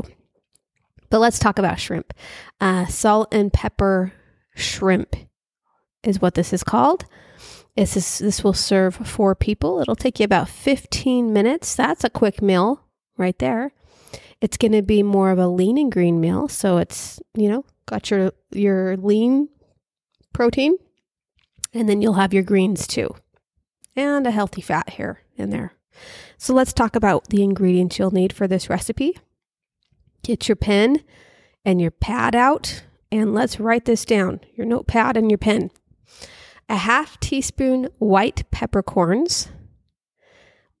But 1.08 1.18
let's 1.18 1.40
talk 1.40 1.58
about 1.58 1.80
shrimp. 1.80 2.14
Uh, 2.60 2.86
salt 2.86 3.34
and 3.34 3.52
pepper 3.52 4.12
shrimp 4.54 5.16
is 6.04 6.20
what 6.20 6.34
this 6.34 6.52
is 6.52 6.62
called. 6.62 7.04
This, 7.76 7.96
is, 7.96 8.18
this 8.18 8.44
will 8.44 8.52
serve 8.52 8.94
four 8.94 9.34
people. 9.34 9.80
It'll 9.80 9.96
take 9.96 10.20
you 10.20 10.24
about 10.24 10.48
15 10.48 11.32
minutes. 11.32 11.74
That's 11.74 12.04
a 12.04 12.10
quick 12.10 12.40
meal 12.40 12.84
right 13.16 13.38
there. 13.38 13.72
It's 14.40 14.56
going 14.56 14.72
to 14.72 14.82
be 14.82 15.02
more 15.02 15.30
of 15.30 15.38
a 15.38 15.48
lean 15.48 15.78
and 15.78 15.90
green 15.90 16.20
meal. 16.20 16.48
So 16.48 16.78
it's, 16.78 17.20
you 17.34 17.48
know, 17.48 17.64
got 17.86 18.10
your, 18.10 18.32
your 18.52 18.96
lean 18.96 19.48
protein 20.32 20.76
and 21.72 21.88
then 21.88 22.02
you'll 22.02 22.14
have 22.14 22.34
your 22.34 22.42
greens 22.42 22.86
too 22.86 23.14
and 23.96 24.26
a 24.26 24.30
healthy 24.30 24.60
fat 24.60 24.90
here 24.90 25.20
in 25.36 25.50
there. 25.50 25.74
So 26.38 26.54
let's 26.54 26.72
talk 26.72 26.96
about 26.96 27.28
the 27.28 27.42
ingredients 27.42 27.98
you'll 27.98 28.10
need 28.10 28.32
for 28.32 28.46
this 28.46 28.70
recipe. 28.70 29.18
Get 30.22 30.48
your 30.48 30.56
pen 30.56 31.02
and 31.64 31.80
your 31.80 31.90
pad 31.90 32.34
out 32.34 32.84
and 33.12 33.34
let's 33.34 33.60
write 33.60 33.84
this 33.84 34.04
down 34.04 34.40
your 34.54 34.66
notepad 34.66 35.16
and 35.16 35.30
your 35.30 35.38
pen. 35.38 35.70
A 36.68 36.76
half 36.76 37.18
teaspoon 37.18 37.88
white 37.98 38.48
peppercorns, 38.50 39.48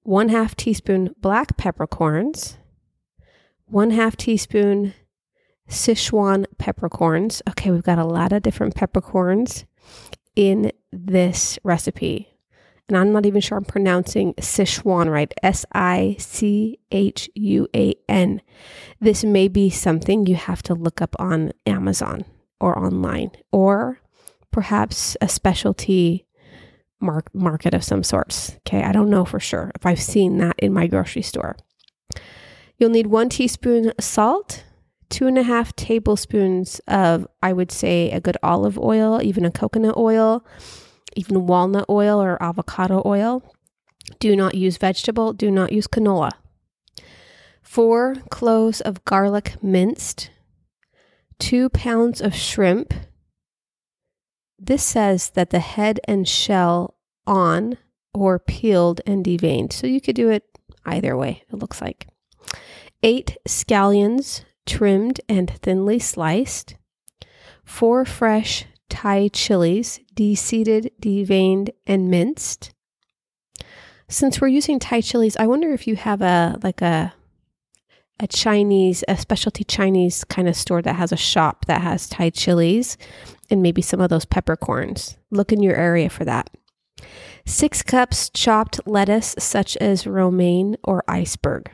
one 0.02 0.28
half 0.28 0.54
teaspoon 0.54 1.14
black 1.20 1.56
peppercorns, 1.56 2.56
one 3.66 3.90
half 3.90 4.16
teaspoon 4.16 4.94
Sichuan 5.70 6.44
peppercorns. 6.58 7.40
Okay, 7.48 7.70
we've 7.70 7.82
got 7.82 7.98
a 7.98 8.04
lot 8.04 8.32
of 8.32 8.42
different 8.42 8.74
peppercorns 8.74 9.64
in 10.36 10.72
this 10.92 11.58
recipe. 11.64 12.28
And 12.88 12.98
I'm 12.98 13.12
not 13.12 13.24
even 13.24 13.40
sure 13.40 13.56
I'm 13.56 13.64
pronouncing 13.64 14.34
Sichuan 14.34 15.10
right. 15.10 15.32
S 15.44 15.64
I 15.72 16.16
C 16.18 16.80
H 16.90 17.30
U 17.36 17.68
A 17.74 17.94
N. 18.08 18.42
This 19.00 19.22
may 19.22 19.46
be 19.46 19.70
something 19.70 20.26
you 20.26 20.34
have 20.34 20.60
to 20.64 20.74
look 20.74 21.00
up 21.00 21.14
on 21.20 21.52
Amazon 21.66 22.24
or 22.60 22.76
online, 22.76 23.30
or 23.52 24.00
perhaps 24.50 25.16
a 25.20 25.28
specialty 25.28 26.26
mark- 27.00 27.32
market 27.32 27.74
of 27.74 27.84
some 27.84 28.02
sorts. 28.02 28.56
Okay, 28.66 28.82
I 28.82 28.90
don't 28.90 29.08
know 29.08 29.24
for 29.24 29.38
sure 29.38 29.70
if 29.76 29.86
I've 29.86 30.02
seen 30.02 30.38
that 30.38 30.56
in 30.58 30.72
my 30.72 30.88
grocery 30.88 31.22
store. 31.22 31.56
You'll 32.76 32.90
need 32.90 33.06
one 33.06 33.28
teaspoon 33.28 33.92
salt, 34.00 34.64
two 35.10 35.26
and 35.26 35.36
a 35.36 35.42
half 35.42 35.74
tablespoons 35.76 36.80
of, 36.88 37.26
I 37.42 37.52
would 37.52 37.70
say, 37.70 38.10
a 38.10 38.20
good 38.20 38.36
olive 38.42 38.78
oil, 38.78 39.20
even 39.22 39.44
a 39.44 39.50
coconut 39.50 39.96
oil, 39.96 40.44
even 41.16 41.46
walnut 41.46 41.86
oil 41.90 42.22
or 42.22 42.42
avocado 42.42 43.02
oil. 43.04 43.42
Do 44.18 44.34
not 44.34 44.54
use 44.54 44.78
vegetable, 44.78 45.32
do 45.32 45.50
not 45.50 45.72
use 45.72 45.86
canola. 45.86 46.30
Four 47.62 48.16
cloves 48.30 48.80
of 48.80 49.04
garlic 49.04 49.62
minced, 49.62 50.30
two 51.38 51.68
pounds 51.68 52.20
of 52.20 52.34
shrimp. 52.34 52.94
This 54.58 54.82
says 54.82 55.30
that 55.30 55.50
the 55.50 55.60
head 55.60 56.00
and 56.06 56.26
shell 56.26 56.96
on 57.26 57.78
or 58.12 58.38
peeled 58.38 59.00
and 59.06 59.24
deveined. 59.24 59.72
So 59.72 59.86
you 59.86 60.00
could 60.00 60.16
do 60.16 60.30
it 60.30 60.44
either 60.84 61.16
way, 61.16 61.44
it 61.52 61.56
looks 61.56 61.80
like. 61.80 62.08
Eight 63.02 63.36
scallions, 63.48 64.44
trimmed 64.66 65.20
and 65.28 65.50
thinly 65.50 65.98
sliced, 65.98 66.76
four 67.64 68.04
fresh 68.04 68.66
Thai 68.88 69.28
chilies, 69.28 70.00
deseeded, 70.14 70.90
deveined, 71.00 71.70
and 71.86 72.10
minced. 72.10 72.72
Since 74.08 74.40
we're 74.40 74.48
using 74.48 74.80
Thai 74.80 75.00
chilies, 75.00 75.36
I 75.36 75.46
wonder 75.46 75.72
if 75.72 75.86
you 75.86 75.96
have 75.96 76.20
a 76.20 76.58
like 76.62 76.82
a 76.82 77.14
a 78.18 78.26
Chinese, 78.26 79.02
a 79.08 79.16
specialty 79.16 79.64
Chinese 79.64 80.24
kind 80.24 80.46
of 80.46 80.54
store 80.54 80.82
that 80.82 80.96
has 80.96 81.10
a 81.10 81.16
shop 81.16 81.64
that 81.66 81.80
has 81.80 82.08
Thai 82.08 82.30
chilies 82.30 82.98
and 83.48 83.62
maybe 83.62 83.80
some 83.80 84.00
of 84.00 84.10
those 84.10 84.26
peppercorns. 84.26 85.16
Look 85.30 85.52
in 85.52 85.62
your 85.62 85.74
area 85.74 86.10
for 86.10 86.24
that. 86.26 86.50
Six 87.46 87.82
cups 87.82 88.28
chopped 88.28 88.86
lettuce, 88.86 89.34
such 89.38 89.76
as 89.78 90.06
romaine 90.06 90.76
or 90.84 91.02
iceberg. 91.08 91.70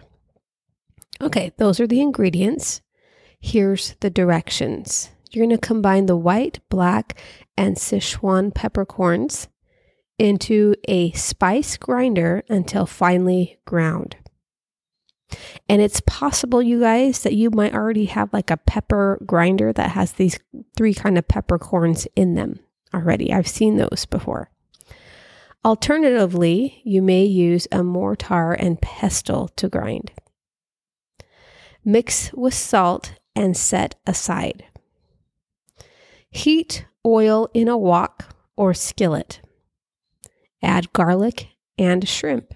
Okay, 1.20 1.52
those 1.56 1.80
are 1.80 1.86
the 1.86 2.00
ingredients. 2.00 2.82
Here's 3.40 3.94
the 4.00 4.10
directions. 4.10 5.10
You're 5.30 5.46
going 5.46 5.58
to 5.58 5.66
combine 5.66 6.06
the 6.06 6.16
white, 6.16 6.60
black, 6.68 7.18
and 7.56 7.76
Sichuan 7.76 8.54
peppercorns 8.54 9.48
into 10.18 10.74
a 10.88 11.12
spice 11.12 11.76
grinder 11.76 12.42
until 12.48 12.86
finely 12.86 13.58
ground. 13.64 14.16
And 15.68 15.82
it's 15.82 16.00
possible, 16.00 16.62
you 16.62 16.80
guys, 16.80 17.22
that 17.22 17.34
you 17.34 17.50
might 17.50 17.74
already 17.74 18.06
have 18.06 18.32
like 18.32 18.50
a 18.50 18.56
pepper 18.56 19.20
grinder 19.26 19.72
that 19.72 19.90
has 19.90 20.12
these 20.12 20.38
three 20.76 20.94
kind 20.94 21.18
of 21.18 21.26
peppercorns 21.28 22.06
in 22.14 22.34
them 22.34 22.60
already. 22.94 23.32
I've 23.32 23.48
seen 23.48 23.76
those 23.76 24.06
before. 24.08 24.50
Alternatively, 25.64 26.80
you 26.84 27.02
may 27.02 27.24
use 27.24 27.66
a 27.72 27.82
mortar 27.82 28.52
and 28.52 28.80
pestle 28.80 29.48
to 29.56 29.68
grind. 29.68 30.12
Mix 31.88 32.32
with 32.32 32.52
salt 32.52 33.12
and 33.36 33.56
set 33.56 33.94
aside. 34.08 34.64
Heat 36.28 36.84
oil 37.06 37.48
in 37.54 37.68
a 37.68 37.78
wok 37.78 38.34
or 38.56 38.74
skillet. 38.74 39.40
Add 40.60 40.92
garlic 40.92 41.50
and 41.78 42.08
shrimp. 42.08 42.54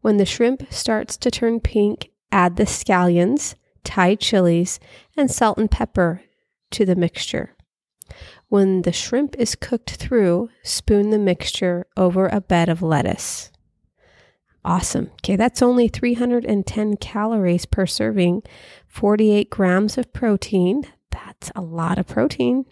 When 0.00 0.16
the 0.16 0.24
shrimp 0.24 0.72
starts 0.72 1.18
to 1.18 1.30
turn 1.30 1.60
pink, 1.60 2.10
add 2.32 2.56
the 2.56 2.64
scallions, 2.64 3.54
Thai 3.84 4.14
chilies, 4.14 4.80
and 5.14 5.30
salt 5.30 5.58
and 5.58 5.70
pepper 5.70 6.22
to 6.70 6.86
the 6.86 6.96
mixture. 6.96 7.54
When 8.48 8.80
the 8.80 8.92
shrimp 8.92 9.36
is 9.36 9.56
cooked 9.56 9.96
through, 9.96 10.48
spoon 10.62 11.10
the 11.10 11.18
mixture 11.18 11.86
over 11.98 12.28
a 12.28 12.40
bed 12.40 12.70
of 12.70 12.80
lettuce. 12.80 13.50
Awesome. 14.68 15.10
Okay, 15.24 15.34
that's 15.34 15.62
only 15.62 15.88
310 15.88 16.98
calories 16.98 17.64
per 17.64 17.86
serving, 17.86 18.42
48 18.86 19.48
grams 19.48 19.96
of 19.96 20.12
protein. 20.12 20.82
That's 21.10 21.50
a 21.56 21.62
lot 21.62 21.96
of 21.96 22.06
protein. 22.06 22.66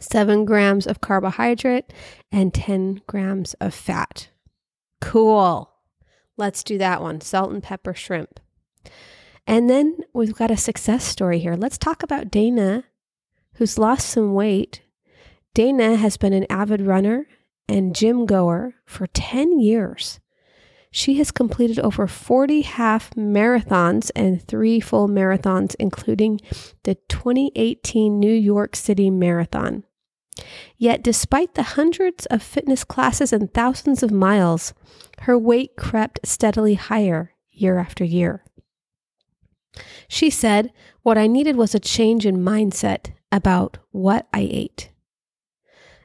7 0.00 0.44
grams 0.44 0.84
of 0.84 1.00
carbohydrate 1.00 1.92
and 2.32 2.52
10 2.52 3.02
grams 3.06 3.54
of 3.60 3.72
fat. 3.72 4.30
Cool. 5.00 5.70
Let's 6.36 6.64
do 6.64 6.76
that 6.78 7.00
one 7.00 7.20
salt 7.20 7.52
and 7.52 7.62
pepper 7.62 7.94
shrimp. 7.94 8.40
And 9.46 9.70
then 9.70 9.98
we've 10.12 10.34
got 10.34 10.50
a 10.50 10.56
success 10.56 11.04
story 11.04 11.38
here. 11.38 11.54
Let's 11.54 11.78
talk 11.78 12.02
about 12.02 12.32
Dana, 12.32 12.82
who's 13.54 13.78
lost 13.78 14.08
some 14.08 14.34
weight. 14.34 14.82
Dana 15.54 15.94
has 15.94 16.16
been 16.16 16.32
an 16.32 16.46
avid 16.50 16.80
runner 16.80 17.28
and 17.68 17.94
gym 17.94 18.26
goer 18.26 18.74
for 18.86 19.06
10 19.06 19.60
years. 19.60 20.18
She 20.94 21.14
has 21.14 21.30
completed 21.30 21.80
over 21.80 22.06
40 22.06 22.60
half 22.60 23.10
marathons 23.14 24.10
and 24.14 24.40
three 24.40 24.78
full 24.78 25.08
marathons, 25.08 25.74
including 25.80 26.38
the 26.84 26.96
2018 27.08 28.20
New 28.20 28.32
York 28.32 28.76
City 28.76 29.10
Marathon. 29.10 29.84
Yet, 30.76 31.02
despite 31.02 31.54
the 31.54 31.62
hundreds 31.62 32.26
of 32.26 32.42
fitness 32.42 32.84
classes 32.84 33.32
and 33.32 33.52
thousands 33.52 34.02
of 34.02 34.10
miles, 34.10 34.74
her 35.20 35.38
weight 35.38 35.76
crept 35.76 36.20
steadily 36.24 36.74
higher 36.74 37.32
year 37.50 37.78
after 37.78 38.04
year. 38.04 38.44
She 40.08 40.28
said, 40.28 40.72
What 41.02 41.16
I 41.16 41.26
needed 41.26 41.56
was 41.56 41.74
a 41.74 41.80
change 41.80 42.26
in 42.26 42.36
mindset 42.36 43.12
about 43.30 43.78
what 43.92 44.28
I 44.34 44.40
ate. 44.50 44.91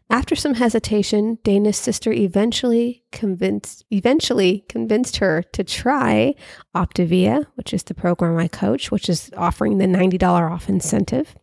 After 0.09 0.35
some 0.35 0.53
hesitation, 0.53 1.37
Dana's 1.43 1.75
sister 1.75 2.13
eventually 2.13 3.03
convinced 3.11 3.83
eventually 3.91 4.63
convinced 4.69 5.17
her 5.17 5.43
to 5.51 5.63
try 5.65 6.33
Optavia, 6.73 7.45
which 7.55 7.73
is 7.73 7.83
the 7.83 7.93
program 7.93 8.37
I 8.37 8.47
coach, 8.47 8.89
which 8.89 9.09
is 9.09 9.29
offering 9.35 9.77
the 9.77 9.85
$90 9.85 10.49
off 10.49 10.69
incentive. 10.69 11.35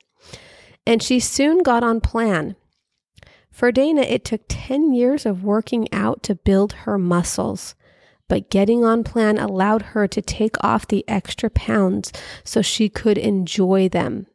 And 0.87 1.03
she 1.03 1.21
soon 1.21 1.63
got 1.63 1.83
on 1.83 2.01
plan. 2.01 2.57
For 3.51 3.71
Dana, 3.71 4.01
it 4.01 4.25
took 4.25 4.43
10 4.49 4.95
years 4.95 5.27
of 5.27 5.45
working 5.45 5.87
out 5.93 6.23
to 6.25 6.35
build 6.35 6.73
her 6.73 6.99
muscles, 6.99 7.75
but 8.29 8.51
getting 8.51 8.83
on 8.83 9.05
plan 9.05 9.39
allowed 9.39 9.83
her 9.83 10.09
to 10.09 10.23
take 10.23 10.57
off 10.65 10.89
the 10.89 11.05
extra 11.07 11.51
pounds 11.51 12.13
so 12.43 12.63
she 12.63 12.89
could 12.89 13.19
enjoy 13.19 13.89
them. 13.89 14.27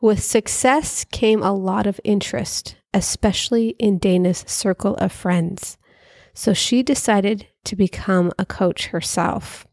With 0.00 0.22
success 0.22 1.04
came 1.04 1.42
a 1.42 1.54
lot 1.54 1.86
of 1.86 2.00
interest, 2.04 2.76
especially 2.96 3.76
in 3.78 3.98
Dana's 3.98 4.42
circle 4.48 4.94
of 4.94 5.12
friends. 5.12 5.76
So 6.32 6.54
she 6.54 6.82
decided 6.82 7.46
to 7.64 7.76
become 7.76 8.32
a 8.38 8.46
coach 8.46 8.86
herself. 8.86 9.66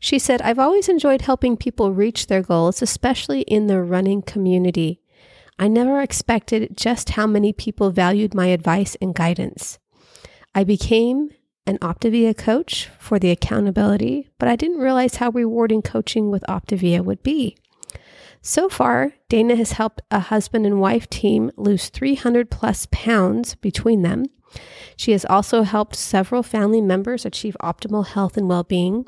She 0.00 0.18
said, 0.18 0.42
I've 0.42 0.58
always 0.58 0.88
enjoyed 0.88 1.22
helping 1.22 1.56
people 1.56 1.92
reach 1.92 2.26
their 2.26 2.42
goals, 2.42 2.82
especially 2.82 3.42
in 3.42 3.68
the 3.68 3.80
running 3.80 4.22
community. 4.22 5.00
I 5.56 5.68
never 5.68 6.00
expected 6.00 6.76
just 6.76 7.10
how 7.10 7.28
many 7.28 7.52
people 7.52 7.90
valued 7.90 8.34
my 8.34 8.46
advice 8.46 8.96
and 9.00 9.14
guidance. 9.14 9.78
I 10.52 10.64
became 10.64 11.30
an 11.64 11.78
Optavia 11.78 12.36
coach 12.36 12.88
for 12.98 13.20
the 13.20 13.30
accountability, 13.30 14.28
but 14.38 14.48
I 14.48 14.56
didn't 14.56 14.78
realize 14.80 15.16
how 15.16 15.30
rewarding 15.30 15.82
coaching 15.82 16.30
with 16.30 16.42
Optavia 16.48 17.04
would 17.04 17.22
be. 17.22 17.56
So 18.42 18.68
far, 18.68 19.12
Dana 19.28 19.56
has 19.56 19.72
helped 19.72 20.02
a 20.10 20.20
husband 20.20 20.66
and 20.66 20.80
wife 20.80 21.08
team 21.10 21.50
lose 21.56 21.88
300 21.88 22.50
plus 22.50 22.86
pounds 22.90 23.54
between 23.56 24.02
them. 24.02 24.26
She 24.96 25.12
has 25.12 25.24
also 25.24 25.62
helped 25.62 25.96
several 25.96 26.42
family 26.42 26.80
members 26.80 27.24
achieve 27.24 27.56
optimal 27.62 28.06
health 28.06 28.36
and 28.36 28.48
well 28.48 28.64
being. 28.64 29.06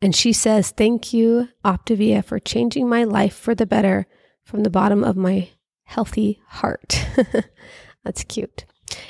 And 0.00 0.14
she 0.14 0.32
says, 0.32 0.70
Thank 0.70 1.12
you, 1.12 1.48
Optavia, 1.64 2.24
for 2.24 2.38
changing 2.38 2.88
my 2.88 3.04
life 3.04 3.34
for 3.34 3.54
the 3.54 3.66
better 3.66 4.06
from 4.44 4.62
the 4.64 4.70
bottom 4.70 5.04
of 5.04 5.16
my 5.16 5.50
healthy 5.84 6.40
heart. 6.48 7.06
That's 8.04 8.24
cute. 8.24 8.64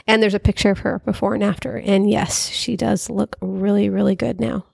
And 0.06 0.22
there's 0.22 0.34
a 0.34 0.40
picture 0.40 0.70
of 0.70 0.80
her 0.80 1.00
before 1.04 1.34
and 1.34 1.42
after. 1.42 1.76
And 1.76 2.10
yes, 2.10 2.48
she 2.48 2.76
does 2.76 3.08
look 3.08 3.36
really, 3.40 3.88
really 3.88 4.14
good 4.14 4.40
now. 4.40 4.66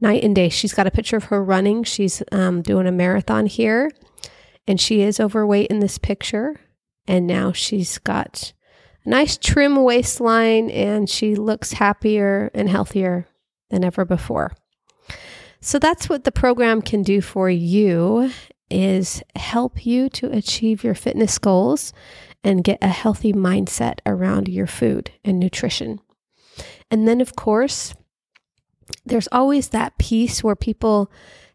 Night 0.00 0.22
and 0.22 0.34
day. 0.34 0.48
She's 0.48 0.74
got 0.74 0.86
a 0.86 0.92
picture 0.92 1.16
of 1.16 1.24
her 1.24 1.42
running. 1.42 1.84
She's 1.84 2.22
um, 2.32 2.62
doing 2.62 2.86
a 2.86 2.92
marathon 2.92 3.46
here. 3.46 3.90
And 4.66 4.80
she 4.80 5.00
is 5.02 5.20
overweight 5.20 5.68
in 5.68 5.80
this 5.80 5.98
picture. 5.98 6.56
And 7.06 7.26
now 7.26 7.52
she's 7.52 7.98
got 7.98 8.52
a 9.04 9.08
nice 9.08 9.36
trim 9.36 9.76
waistline 9.82 10.70
and 10.70 11.08
she 11.08 11.34
looks 11.34 11.72
happier 11.72 12.50
and 12.54 12.68
healthier 12.68 13.26
than 13.70 13.84
ever 13.84 14.04
before. 14.04 14.52
So 15.60 15.78
that's 15.78 16.08
what 16.08 16.24
the 16.24 16.32
program 16.32 16.82
can 16.82 17.02
do 17.02 17.20
for 17.20 17.50
you 17.50 18.30
is 18.70 19.22
help 19.34 19.86
you 19.86 20.08
to 20.10 20.30
achieve 20.30 20.84
your 20.84 20.94
fitness 20.94 21.38
goals 21.38 21.92
and 22.44 22.64
get 22.64 22.78
a 22.82 22.88
healthy 22.88 23.32
mindset 23.32 23.98
around 24.06 24.48
your 24.48 24.66
food 24.66 25.10
and 25.24 25.38
nutrition. 25.38 26.00
And 26.90 27.06
then, 27.06 27.20
of 27.20 27.36
course, 27.36 27.94
there's 29.04 29.28
always 29.32 29.68
that 29.68 29.98
piece 29.98 30.42
where 30.42 30.56
people 30.56 31.10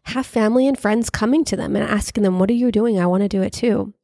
have 0.08 0.26
family 0.26 0.68
and 0.68 0.78
friends 0.78 1.10
coming 1.10 1.44
to 1.46 1.56
them 1.56 1.74
and 1.74 1.84
asking 1.84 2.22
them, 2.22 2.38
What 2.38 2.50
are 2.50 2.54
you 2.54 2.70
doing? 2.70 2.98
I 2.98 3.06
want 3.06 3.22
to 3.22 3.28
do 3.28 3.42
it 3.42 3.52
too. 3.52 3.94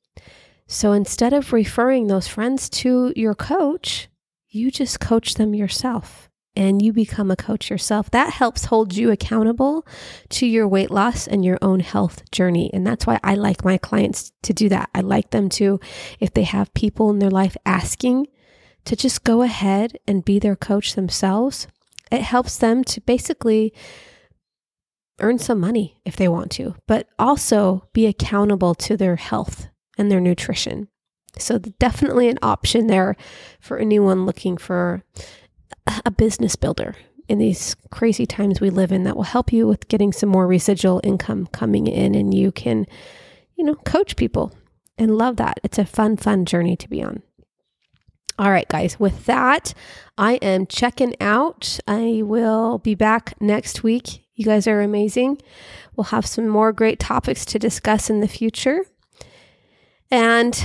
So 0.66 0.92
instead 0.92 1.32
of 1.32 1.52
referring 1.52 2.06
those 2.06 2.28
friends 2.28 2.70
to 2.70 3.12
your 3.16 3.34
coach, 3.34 4.08
you 4.48 4.70
just 4.70 5.00
coach 5.00 5.34
them 5.34 5.54
yourself 5.54 6.29
and 6.56 6.82
you 6.82 6.92
become 6.92 7.30
a 7.30 7.36
coach 7.36 7.70
yourself, 7.70 8.10
that 8.10 8.32
helps 8.32 8.66
hold 8.66 8.94
you 8.94 9.10
accountable 9.10 9.86
to 10.30 10.46
your 10.46 10.66
weight 10.66 10.90
loss 10.90 11.26
and 11.26 11.44
your 11.44 11.58
own 11.62 11.80
health 11.80 12.28
journey. 12.30 12.70
And 12.72 12.86
that's 12.86 13.06
why 13.06 13.20
I 13.22 13.34
like 13.34 13.64
my 13.64 13.78
clients 13.78 14.32
to 14.42 14.52
do 14.52 14.68
that. 14.68 14.90
I 14.94 15.00
like 15.00 15.30
them 15.30 15.48
to, 15.50 15.78
if 16.18 16.34
they 16.34 16.42
have 16.42 16.74
people 16.74 17.10
in 17.10 17.18
their 17.18 17.30
life 17.30 17.56
asking, 17.64 18.26
to 18.84 18.96
just 18.96 19.24
go 19.24 19.42
ahead 19.42 19.98
and 20.06 20.24
be 20.24 20.38
their 20.38 20.56
coach 20.56 20.94
themselves. 20.94 21.68
It 22.10 22.22
helps 22.22 22.56
them 22.56 22.82
to 22.84 23.00
basically 23.00 23.72
earn 25.20 25.38
some 25.38 25.60
money 25.60 26.00
if 26.04 26.16
they 26.16 26.28
want 26.28 26.50
to, 26.52 26.74
but 26.86 27.08
also 27.18 27.88
be 27.92 28.06
accountable 28.06 28.74
to 28.74 28.96
their 28.96 29.16
health 29.16 29.68
and 29.96 30.10
their 30.10 30.20
nutrition. 30.20 30.88
So, 31.38 31.58
definitely 31.58 32.28
an 32.28 32.38
option 32.42 32.88
there 32.88 33.16
for 33.60 33.78
anyone 33.78 34.26
looking 34.26 34.56
for 34.56 35.04
a 36.04 36.10
business 36.10 36.56
builder 36.56 36.94
in 37.28 37.38
these 37.38 37.76
crazy 37.90 38.26
times 38.26 38.60
we 38.60 38.70
live 38.70 38.90
in 38.90 39.04
that 39.04 39.16
will 39.16 39.22
help 39.22 39.52
you 39.52 39.66
with 39.66 39.86
getting 39.86 40.12
some 40.12 40.28
more 40.28 40.48
residual 40.48 41.00
income 41.04 41.46
coming 41.52 41.86
in 41.86 42.14
and 42.14 42.34
you 42.34 42.50
can, 42.50 42.86
you 43.56 43.64
know, 43.64 43.76
coach 43.76 44.16
people 44.16 44.52
and 44.98 45.16
love 45.16 45.36
that. 45.36 45.60
It's 45.62 45.78
a 45.78 45.84
fun, 45.84 46.16
fun 46.16 46.44
journey 46.44 46.76
to 46.76 46.88
be 46.88 47.02
on. 47.02 47.22
All 48.36 48.50
right, 48.50 48.68
guys, 48.68 48.98
with 48.98 49.26
that, 49.26 49.74
I 50.18 50.34
am 50.36 50.66
checking 50.66 51.14
out. 51.20 51.78
I 51.86 52.22
will 52.24 52.78
be 52.78 52.94
back 52.94 53.40
next 53.40 53.82
week. 53.82 54.24
You 54.34 54.46
guys 54.46 54.66
are 54.66 54.80
amazing. 54.80 55.40
We'll 55.94 56.04
have 56.04 56.26
some 56.26 56.48
more 56.48 56.72
great 56.72 56.98
topics 56.98 57.44
to 57.44 57.58
discuss 57.58 58.10
in 58.10 58.20
the 58.20 58.28
future. 58.28 58.86
And 60.10 60.60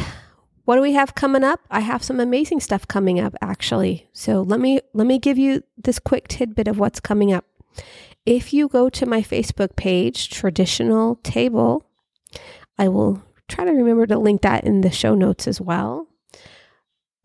what 0.65 0.75
do 0.75 0.81
we 0.81 0.93
have 0.93 1.15
coming 1.15 1.43
up? 1.43 1.61
I 1.71 1.79
have 1.79 2.03
some 2.03 2.19
amazing 2.19 2.59
stuff 2.59 2.87
coming 2.87 3.19
up 3.19 3.35
actually. 3.41 4.09
So 4.13 4.41
let 4.41 4.59
me 4.59 4.81
let 4.93 5.07
me 5.07 5.19
give 5.19 5.37
you 5.37 5.63
this 5.77 5.99
quick 5.99 6.27
tidbit 6.27 6.67
of 6.67 6.79
what's 6.79 6.99
coming 6.99 7.31
up. 7.31 7.45
If 8.25 8.53
you 8.53 8.67
go 8.67 8.89
to 8.89 9.05
my 9.05 9.21
Facebook 9.21 9.75
page, 9.75 10.29
Traditional 10.29 11.17
Table, 11.17 11.85
I 12.77 12.87
will 12.87 13.21
try 13.47 13.65
to 13.65 13.71
remember 13.71 14.07
to 14.07 14.17
link 14.17 14.41
that 14.41 14.63
in 14.63 14.81
the 14.81 14.89
show 14.89 15.13
notes 15.13 15.47
as 15.47 15.61
well. 15.61 16.07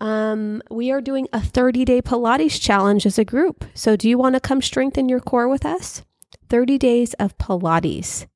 Um, 0.01 0.63
we 0.71 0.91
are 0.91 1.01
doing 1.01 1.29
a 1.33 1.41
30 1.41 1.85
day 1.85 2.03
Pilates 2.03 2.61
challenge 2.61 3.05
as 3.07 3.19
a 3.19 3.25
group. 3.25 3.65
So, 3.75 3.97
do 3.97 4.09
you 4.09 4.17
want 4.17 4.35
to 4.35 4.41
come 4.41 4.63
strengthen 4.63 5.09
your 5.09 5.21
core 5.21 5.49
with 5.49 5.67
us? 5.67 6.03
30 6.49 6.79
days 6.79 7.15
of 7.15 7.37
Pilates. 7.39 8.27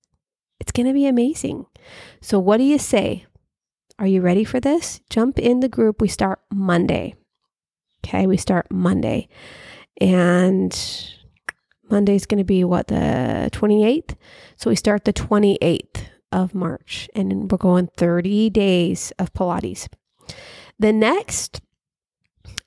It's 0.60 0.72
going 0.72 0.86
to 0.86 0.92
be 0.92 1.06
amazing. 1.06 1.66
So, 2.20 2.38
what 2.38 2.58
do 2.58 2.64
you 2.64 2.78
say? 2.78 3.26
Are 3.98 4.06
you 4.06 4.20
ready 4.20 4.44
for 4.44 4.60
this? 4.60 5.00
Jump 5.08 5.38
in 5.38 5.60
the 5.60 5.68
group. 5.68 6.00
We 6.00 6.08
start 6.08 6.40
Monday. 6.52 7.14
Okay, 8.04 8.26
we 8.26 8.36
start 8.36 8.70
Monday. 8.70 9.28
And 10.00 10.76
Monday's 11.88 12.26
going 12.26 12.38
to 12.38 12.44
be 12.44 12.64
what, 12.64 12.88
the 12.88 13.50
28th? 13.52 14.16
So 14.56 14.70
we 14.70 14.76
start 14.76 15.04
the 15.04 15.12
28th 15.12 16.06
of 16.32 16.54
March 16.54 17.08
and 17.14 17.50
we're 17.50 17.58
going 17.58 17.88
30 17.96 18.50
days 18.50 19.12
of 19.18 19.32
Pilates. 19.32 19.88
The 20.78 20.92
next 20.92 21.60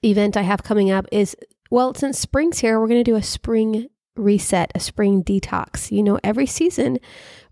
event 0.04 0.38
I 0.38 0.44
have 0.44 0.64
coming 0.64 0.90
up 0.90 1.06
is 1.12 1.36
well, 1.70 1.94
since 1.94 2.18
spring's 2.18 2.60
here, 2.60 2.80
we're 2.80 2.88
going 2.88 3.04
to 3.04 3.12
do 3.12 3.18
a 3.18 3.24
spring 3.24 3.88
reset, 4.16 4.72
a 4.74 4.80
spring 4.80 5.24
detox. 5.24 5.92
You 5.92 6.02
know, 6.02 6.20
every 6.24 6.46
season 6.46 7.00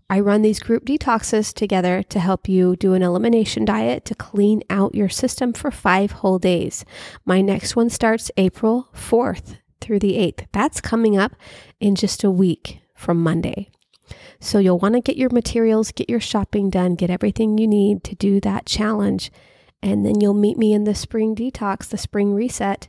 I 0.08 0.20
run 0.20 0.42
these 0.42 0.60
group 0.60 0.84
detoxes 0.84 1.52
together 1.52 2.02
to 2.04 2.20
help 2.20 2.48
you 2.48 2.76
do 2.76 2.94
an 2.94 3.02
elimination 3.02 3.64
diet 3.64 4.04
to 4.04 4.14
clean 4.14 4.62
out 4.70 4.94
your 4.94 5.08
system 5.08 5.52
for 5.52 5.72
five 5.72 6.12
whole 6.12 6.38
days. 6.38 6.84
My 7.24 7.40
next 7.40 7.74
one 7.74 7.90
starts 7.90 8.30
April 8.36 8.88
4th 8.94 9.56
through 9.80 9.98
the 9.98 10.14
8th. 10.14 10.46
That's 10.52 10.80
coming 10.80 11.16
up 11.16 11.34
in 11.80 11.96
just 11.96 12.22
a 12.22 12.30
week 12.30 12.80
from 12.94 13.20
Monday. 13.20 13.70
So 14.38 14.60
you'll 14.60 14.78
want 14.78 14.94
to 14.94 15.00
get 15.00 15.16
your 15.16 15.30
materials, 15.30 15.90
get 15.90 16.08
your 16.08 16.20
shopping 16.20 16.70
done, 16.70 16.94
get 16.94 17.10
everything 17.10 17.58
you 17.58 17.66
need 17.66 18.04
to 18.04 18.14
do 18.14 18.40
that 18.40 18.66
challenge. 18.66 19.32
And 19.82 20.06
then 20.06 20.20
you'll 20.20 20.34
meet 20.34 20.56
me 20.56 20.72
in 20.72 20.84
the 20.84 20.94
spring 20.94 21.34
detox, 21.34 21.88
the 21.88 21.98
spring 21.98 22.32
reset. 22.32 22.88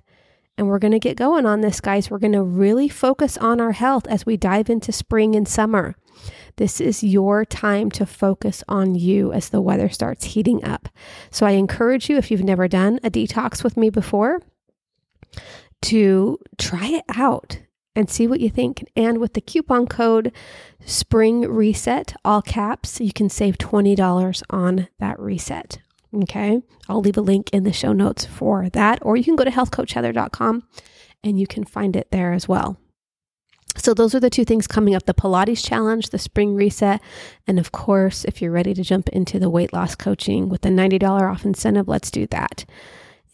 And 0.58 0.68
we're 0.68 0.80
going 0.80 0.92
to 0.92 1.00
get 1.00 1.18
going 1.18 1.46
on 1.46 1.62
this, 1.62 1.82
guys. 1.82 2.10
We're 2.10 2.18
going 2.20 2.34
to 2.34 2.44
really 2.44 2.90
focus 2.90 3.38
on 3.38 3.60
our 3.60 3.74
health 3.74 4.08
as 4.08 4.26
we 4.26 4.38
dive 4.38 4.70
into 4.70 4.92
spring 4.92 5.36
and 5.36 5.48
summer. 5.48 5.96
This 6.58 6.82
is 6.82 7.04
your 7.04 7.46
time 7.46 7.90
to 7.92 8.06
focus 8.06 8.64
on 8.68 8.96
you 8.96 9.32
as 9.32 9.50
the 9.50 9.62
weather 9.62 9.90
starts 9.90 10.26
heating 10.26 10.64
up. 10.64 10.90
So 11.32 11.46
I 11.46 11.52
encourage 11.52 12.10
you, 12.10 12.18
if 12.18 12.30
you've 12.30 12.44
never 12.44 12.68
done 12.68 13.00
a 13.04 13.12
detox 13.12 13.64
with 13.64 13.78
me 13.78 13.90
before, 13.90 14.42
to 15.84 16.40
try 16.58 16.88
it 16.88 17.06
out 17.16 17.60
and 17.96 18.10
see 18.10 18.28
what 18.28 18.40
you 18.40 18.50
think. 18.50 18.84
And 18.96 19.20
with 19.20 19.34
the 19.34 19.42
coupon 19.42 19.88
code 19.88 20.32
Spring 20.86 21.42
Reset, 21.42 22.16
all 22.26 22.42
caps, 22.42 23.00
you 23.00 23.14
can 23.14 23.30
save 23.30 23.58
$20 23.58 24.44
on 24.50 24.88
that 25.00 25.20
reset. 25.20 25.80
Okay. 26.24 26.62
I'll 26.88 27.02
leave 27.02 27.18
a 27.18 27.22
link 27.22 27.50
in 27.52 27.64
the 27.64 27.74
show 27.74 27.94
notes 27.94 28.26
for 28.26 28.70
that, 28.70 29.00
or 29.02 29.18
you 29.18 29.24
can 29.24 29.36
go 29.36 29.44
to 29.44 29.52
healthcoachheather.com 29.52 30.64
and 31.24 31.40
you 31.40 31.46
can 31.46 31.66
find 31.66 31.96
it 31.96 32.10
there 32.12 32.34
as 32.34 32.48
well. 32.48 32.78
So, 33.78 33.94
those 33.94 34.14
are 34.16 34.20
the 34.20 34.30
two 34.30 34.46
things 34.46 34.68
coming 34.68 34.96
up 34.96 35.06
the 35.06 35.14
Pilates 35.14 35.66
challenge, 35.66 36.10
the 36.10 36.20
spring 36.20 36.56
reset. 36.56 37.02
And 37.46 37.60
of 37.60 37.72
course, 37.72 38.26
if 38.26 38.42
you're 38.42 38.52
ready 38.52 38.74
to 38.74 38.84
jump 38.84 39.10
into 39.10 39.40
the 39.40 39.50
weight 39.50 39.74
loss 39.74 39.96
coaching 39.96 40.50
with 40.50 40.62
the 40.62 40.70
$90 40.70 41.32
off 41.32 41.46
incentive, 41.46 41.88
let's 41.88 42.12
do 42.12 42.28
that. 42.28 42.66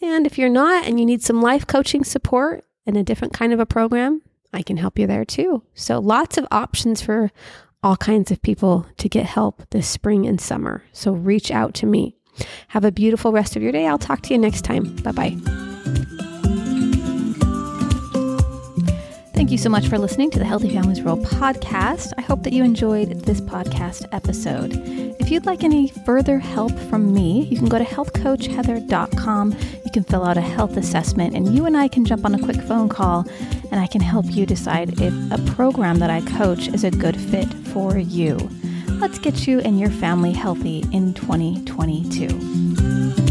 And 0.02 0.26
if 0.26 0.38
you're 0.38 0.50
not 0.50 0.86
and 0.86 1.00
you 1.00 1.06
need 1.06 1.24
some 1.24 1.42
life 1.42 1.66
coaching 1.66 2.04
support 2.04 2.66
and 2.86 2.98
a 2.98 3.04
different 3.04 3.34
kind 3.34 3.54
of 3.54 3.60
a 3.60 3.66
program, 3.66 4.22
I 4.54 4.62
can 4.62 4.78
help 4.78 5.00
you 5.00 5.08
there 5.08 5.26
too. 5.26 5.64
So, 5.74 6.00
lots 6.00 6.38
of 6.38 6.48
options 6.52 7.02
for 7.02 7.32
all 7.82 7.98
kinds 7.98 8.32
of 8.32 8.42
people 8.42 8.86
to 8.98 9.10
get 9.10 9.26
help 9.26 9.64
this 9.72 9.88
spring 9.88 10.26
and 10.26 10.40
summer. 10.40 10.84
So, 10.92 11.14
reach 11.14 11.52
out 11.52 11.74
to 11.76 11.86
me. 11.86 12.16
Have 12.70 12.84
a 12.84 12.92
beautiful 12.92 13.32
rest 13.32 13.56
of 13.56 13.62
your 13.62 13.72
day. 13.72 13.88
I'll 13.88 13.98
talk 13.98 14.22
to 14.24 14.34
you 14.34 14.40
next 14.40 14.64
time. 14.64 14.96
Bye 14.98 15.12
bye. 15.12 15.63
Thank 19.44 19.52
you 19.52 19.58
so 19.58 19.70
much 19.70 19.90
for 19.90 19.98
listening 19.98 20.32
to 20.32 20.40
the 20.40 20.46
Healthy 20.46 20.70
Families 20.70 21.02
Rule 21.02 21.18
podcast. 21.18 22.14
I 22.18 22.22
hope 22.22 22.44
that 22.44 22.54
you 22.54 22.64
enjoyed 22.64 23.26
this 23.26 23.42
podcast 23.42 24.08
episode. 24.14 24.72
If 25.20 25.30
you'd 25.30 25.46
like 25.46 25.66
any 25.66 25.90
further 26.06 26.40
help 26.40 26.72
from 26.80 27.14
me, 27.14 27.44
you 27.48 27.58
can 27.58 27.68
go 27.68 27.78
to 27.78 27.84
healthcoachheather.com. 27.84 29.52
You 29.52 29.92
can 29.92 30.06
fill 30.06 30.24
out 30.24 30.38
a 30.38 30.42
health 30.42 30.78
assessment, 30.78 31.36
and 31.36 31.54
you 31.54 31.66
and 31.66 31.76
I 31.76 31.90
can 31.90 32.06
jump 32.06 32.24
on 32.24 32.34
a 32.34 32.42
quick 32.42 32.62
phone 32.62 32.88
call, 32.88 33.28
and 33.70 33.82
I 33.82 33.88
can 33.88 34.00
help 34.00 34.34
you 34.34 34.46
decide 34.46 35.02
if 35.02 35.14
a 35.30 35.52
program 35.52 36.00
that 36.00 36.10
I 36.10 36.22
coach 36.22 36.70
is 36.70 36.86
a 36.86 36.92
good 36.92 37.20
fit 37.20 37.54
for 37.74 37.98
you. 37.98 38.38
Let's 38.92 39.20
get 39.20 39.46
you 39.46 39.60
and 39.60 39.78
your 39.78 39.90
family 39.90 40.32
healthy 40.32 40.86
in 40.94 41.14
2022. 41.16 43.23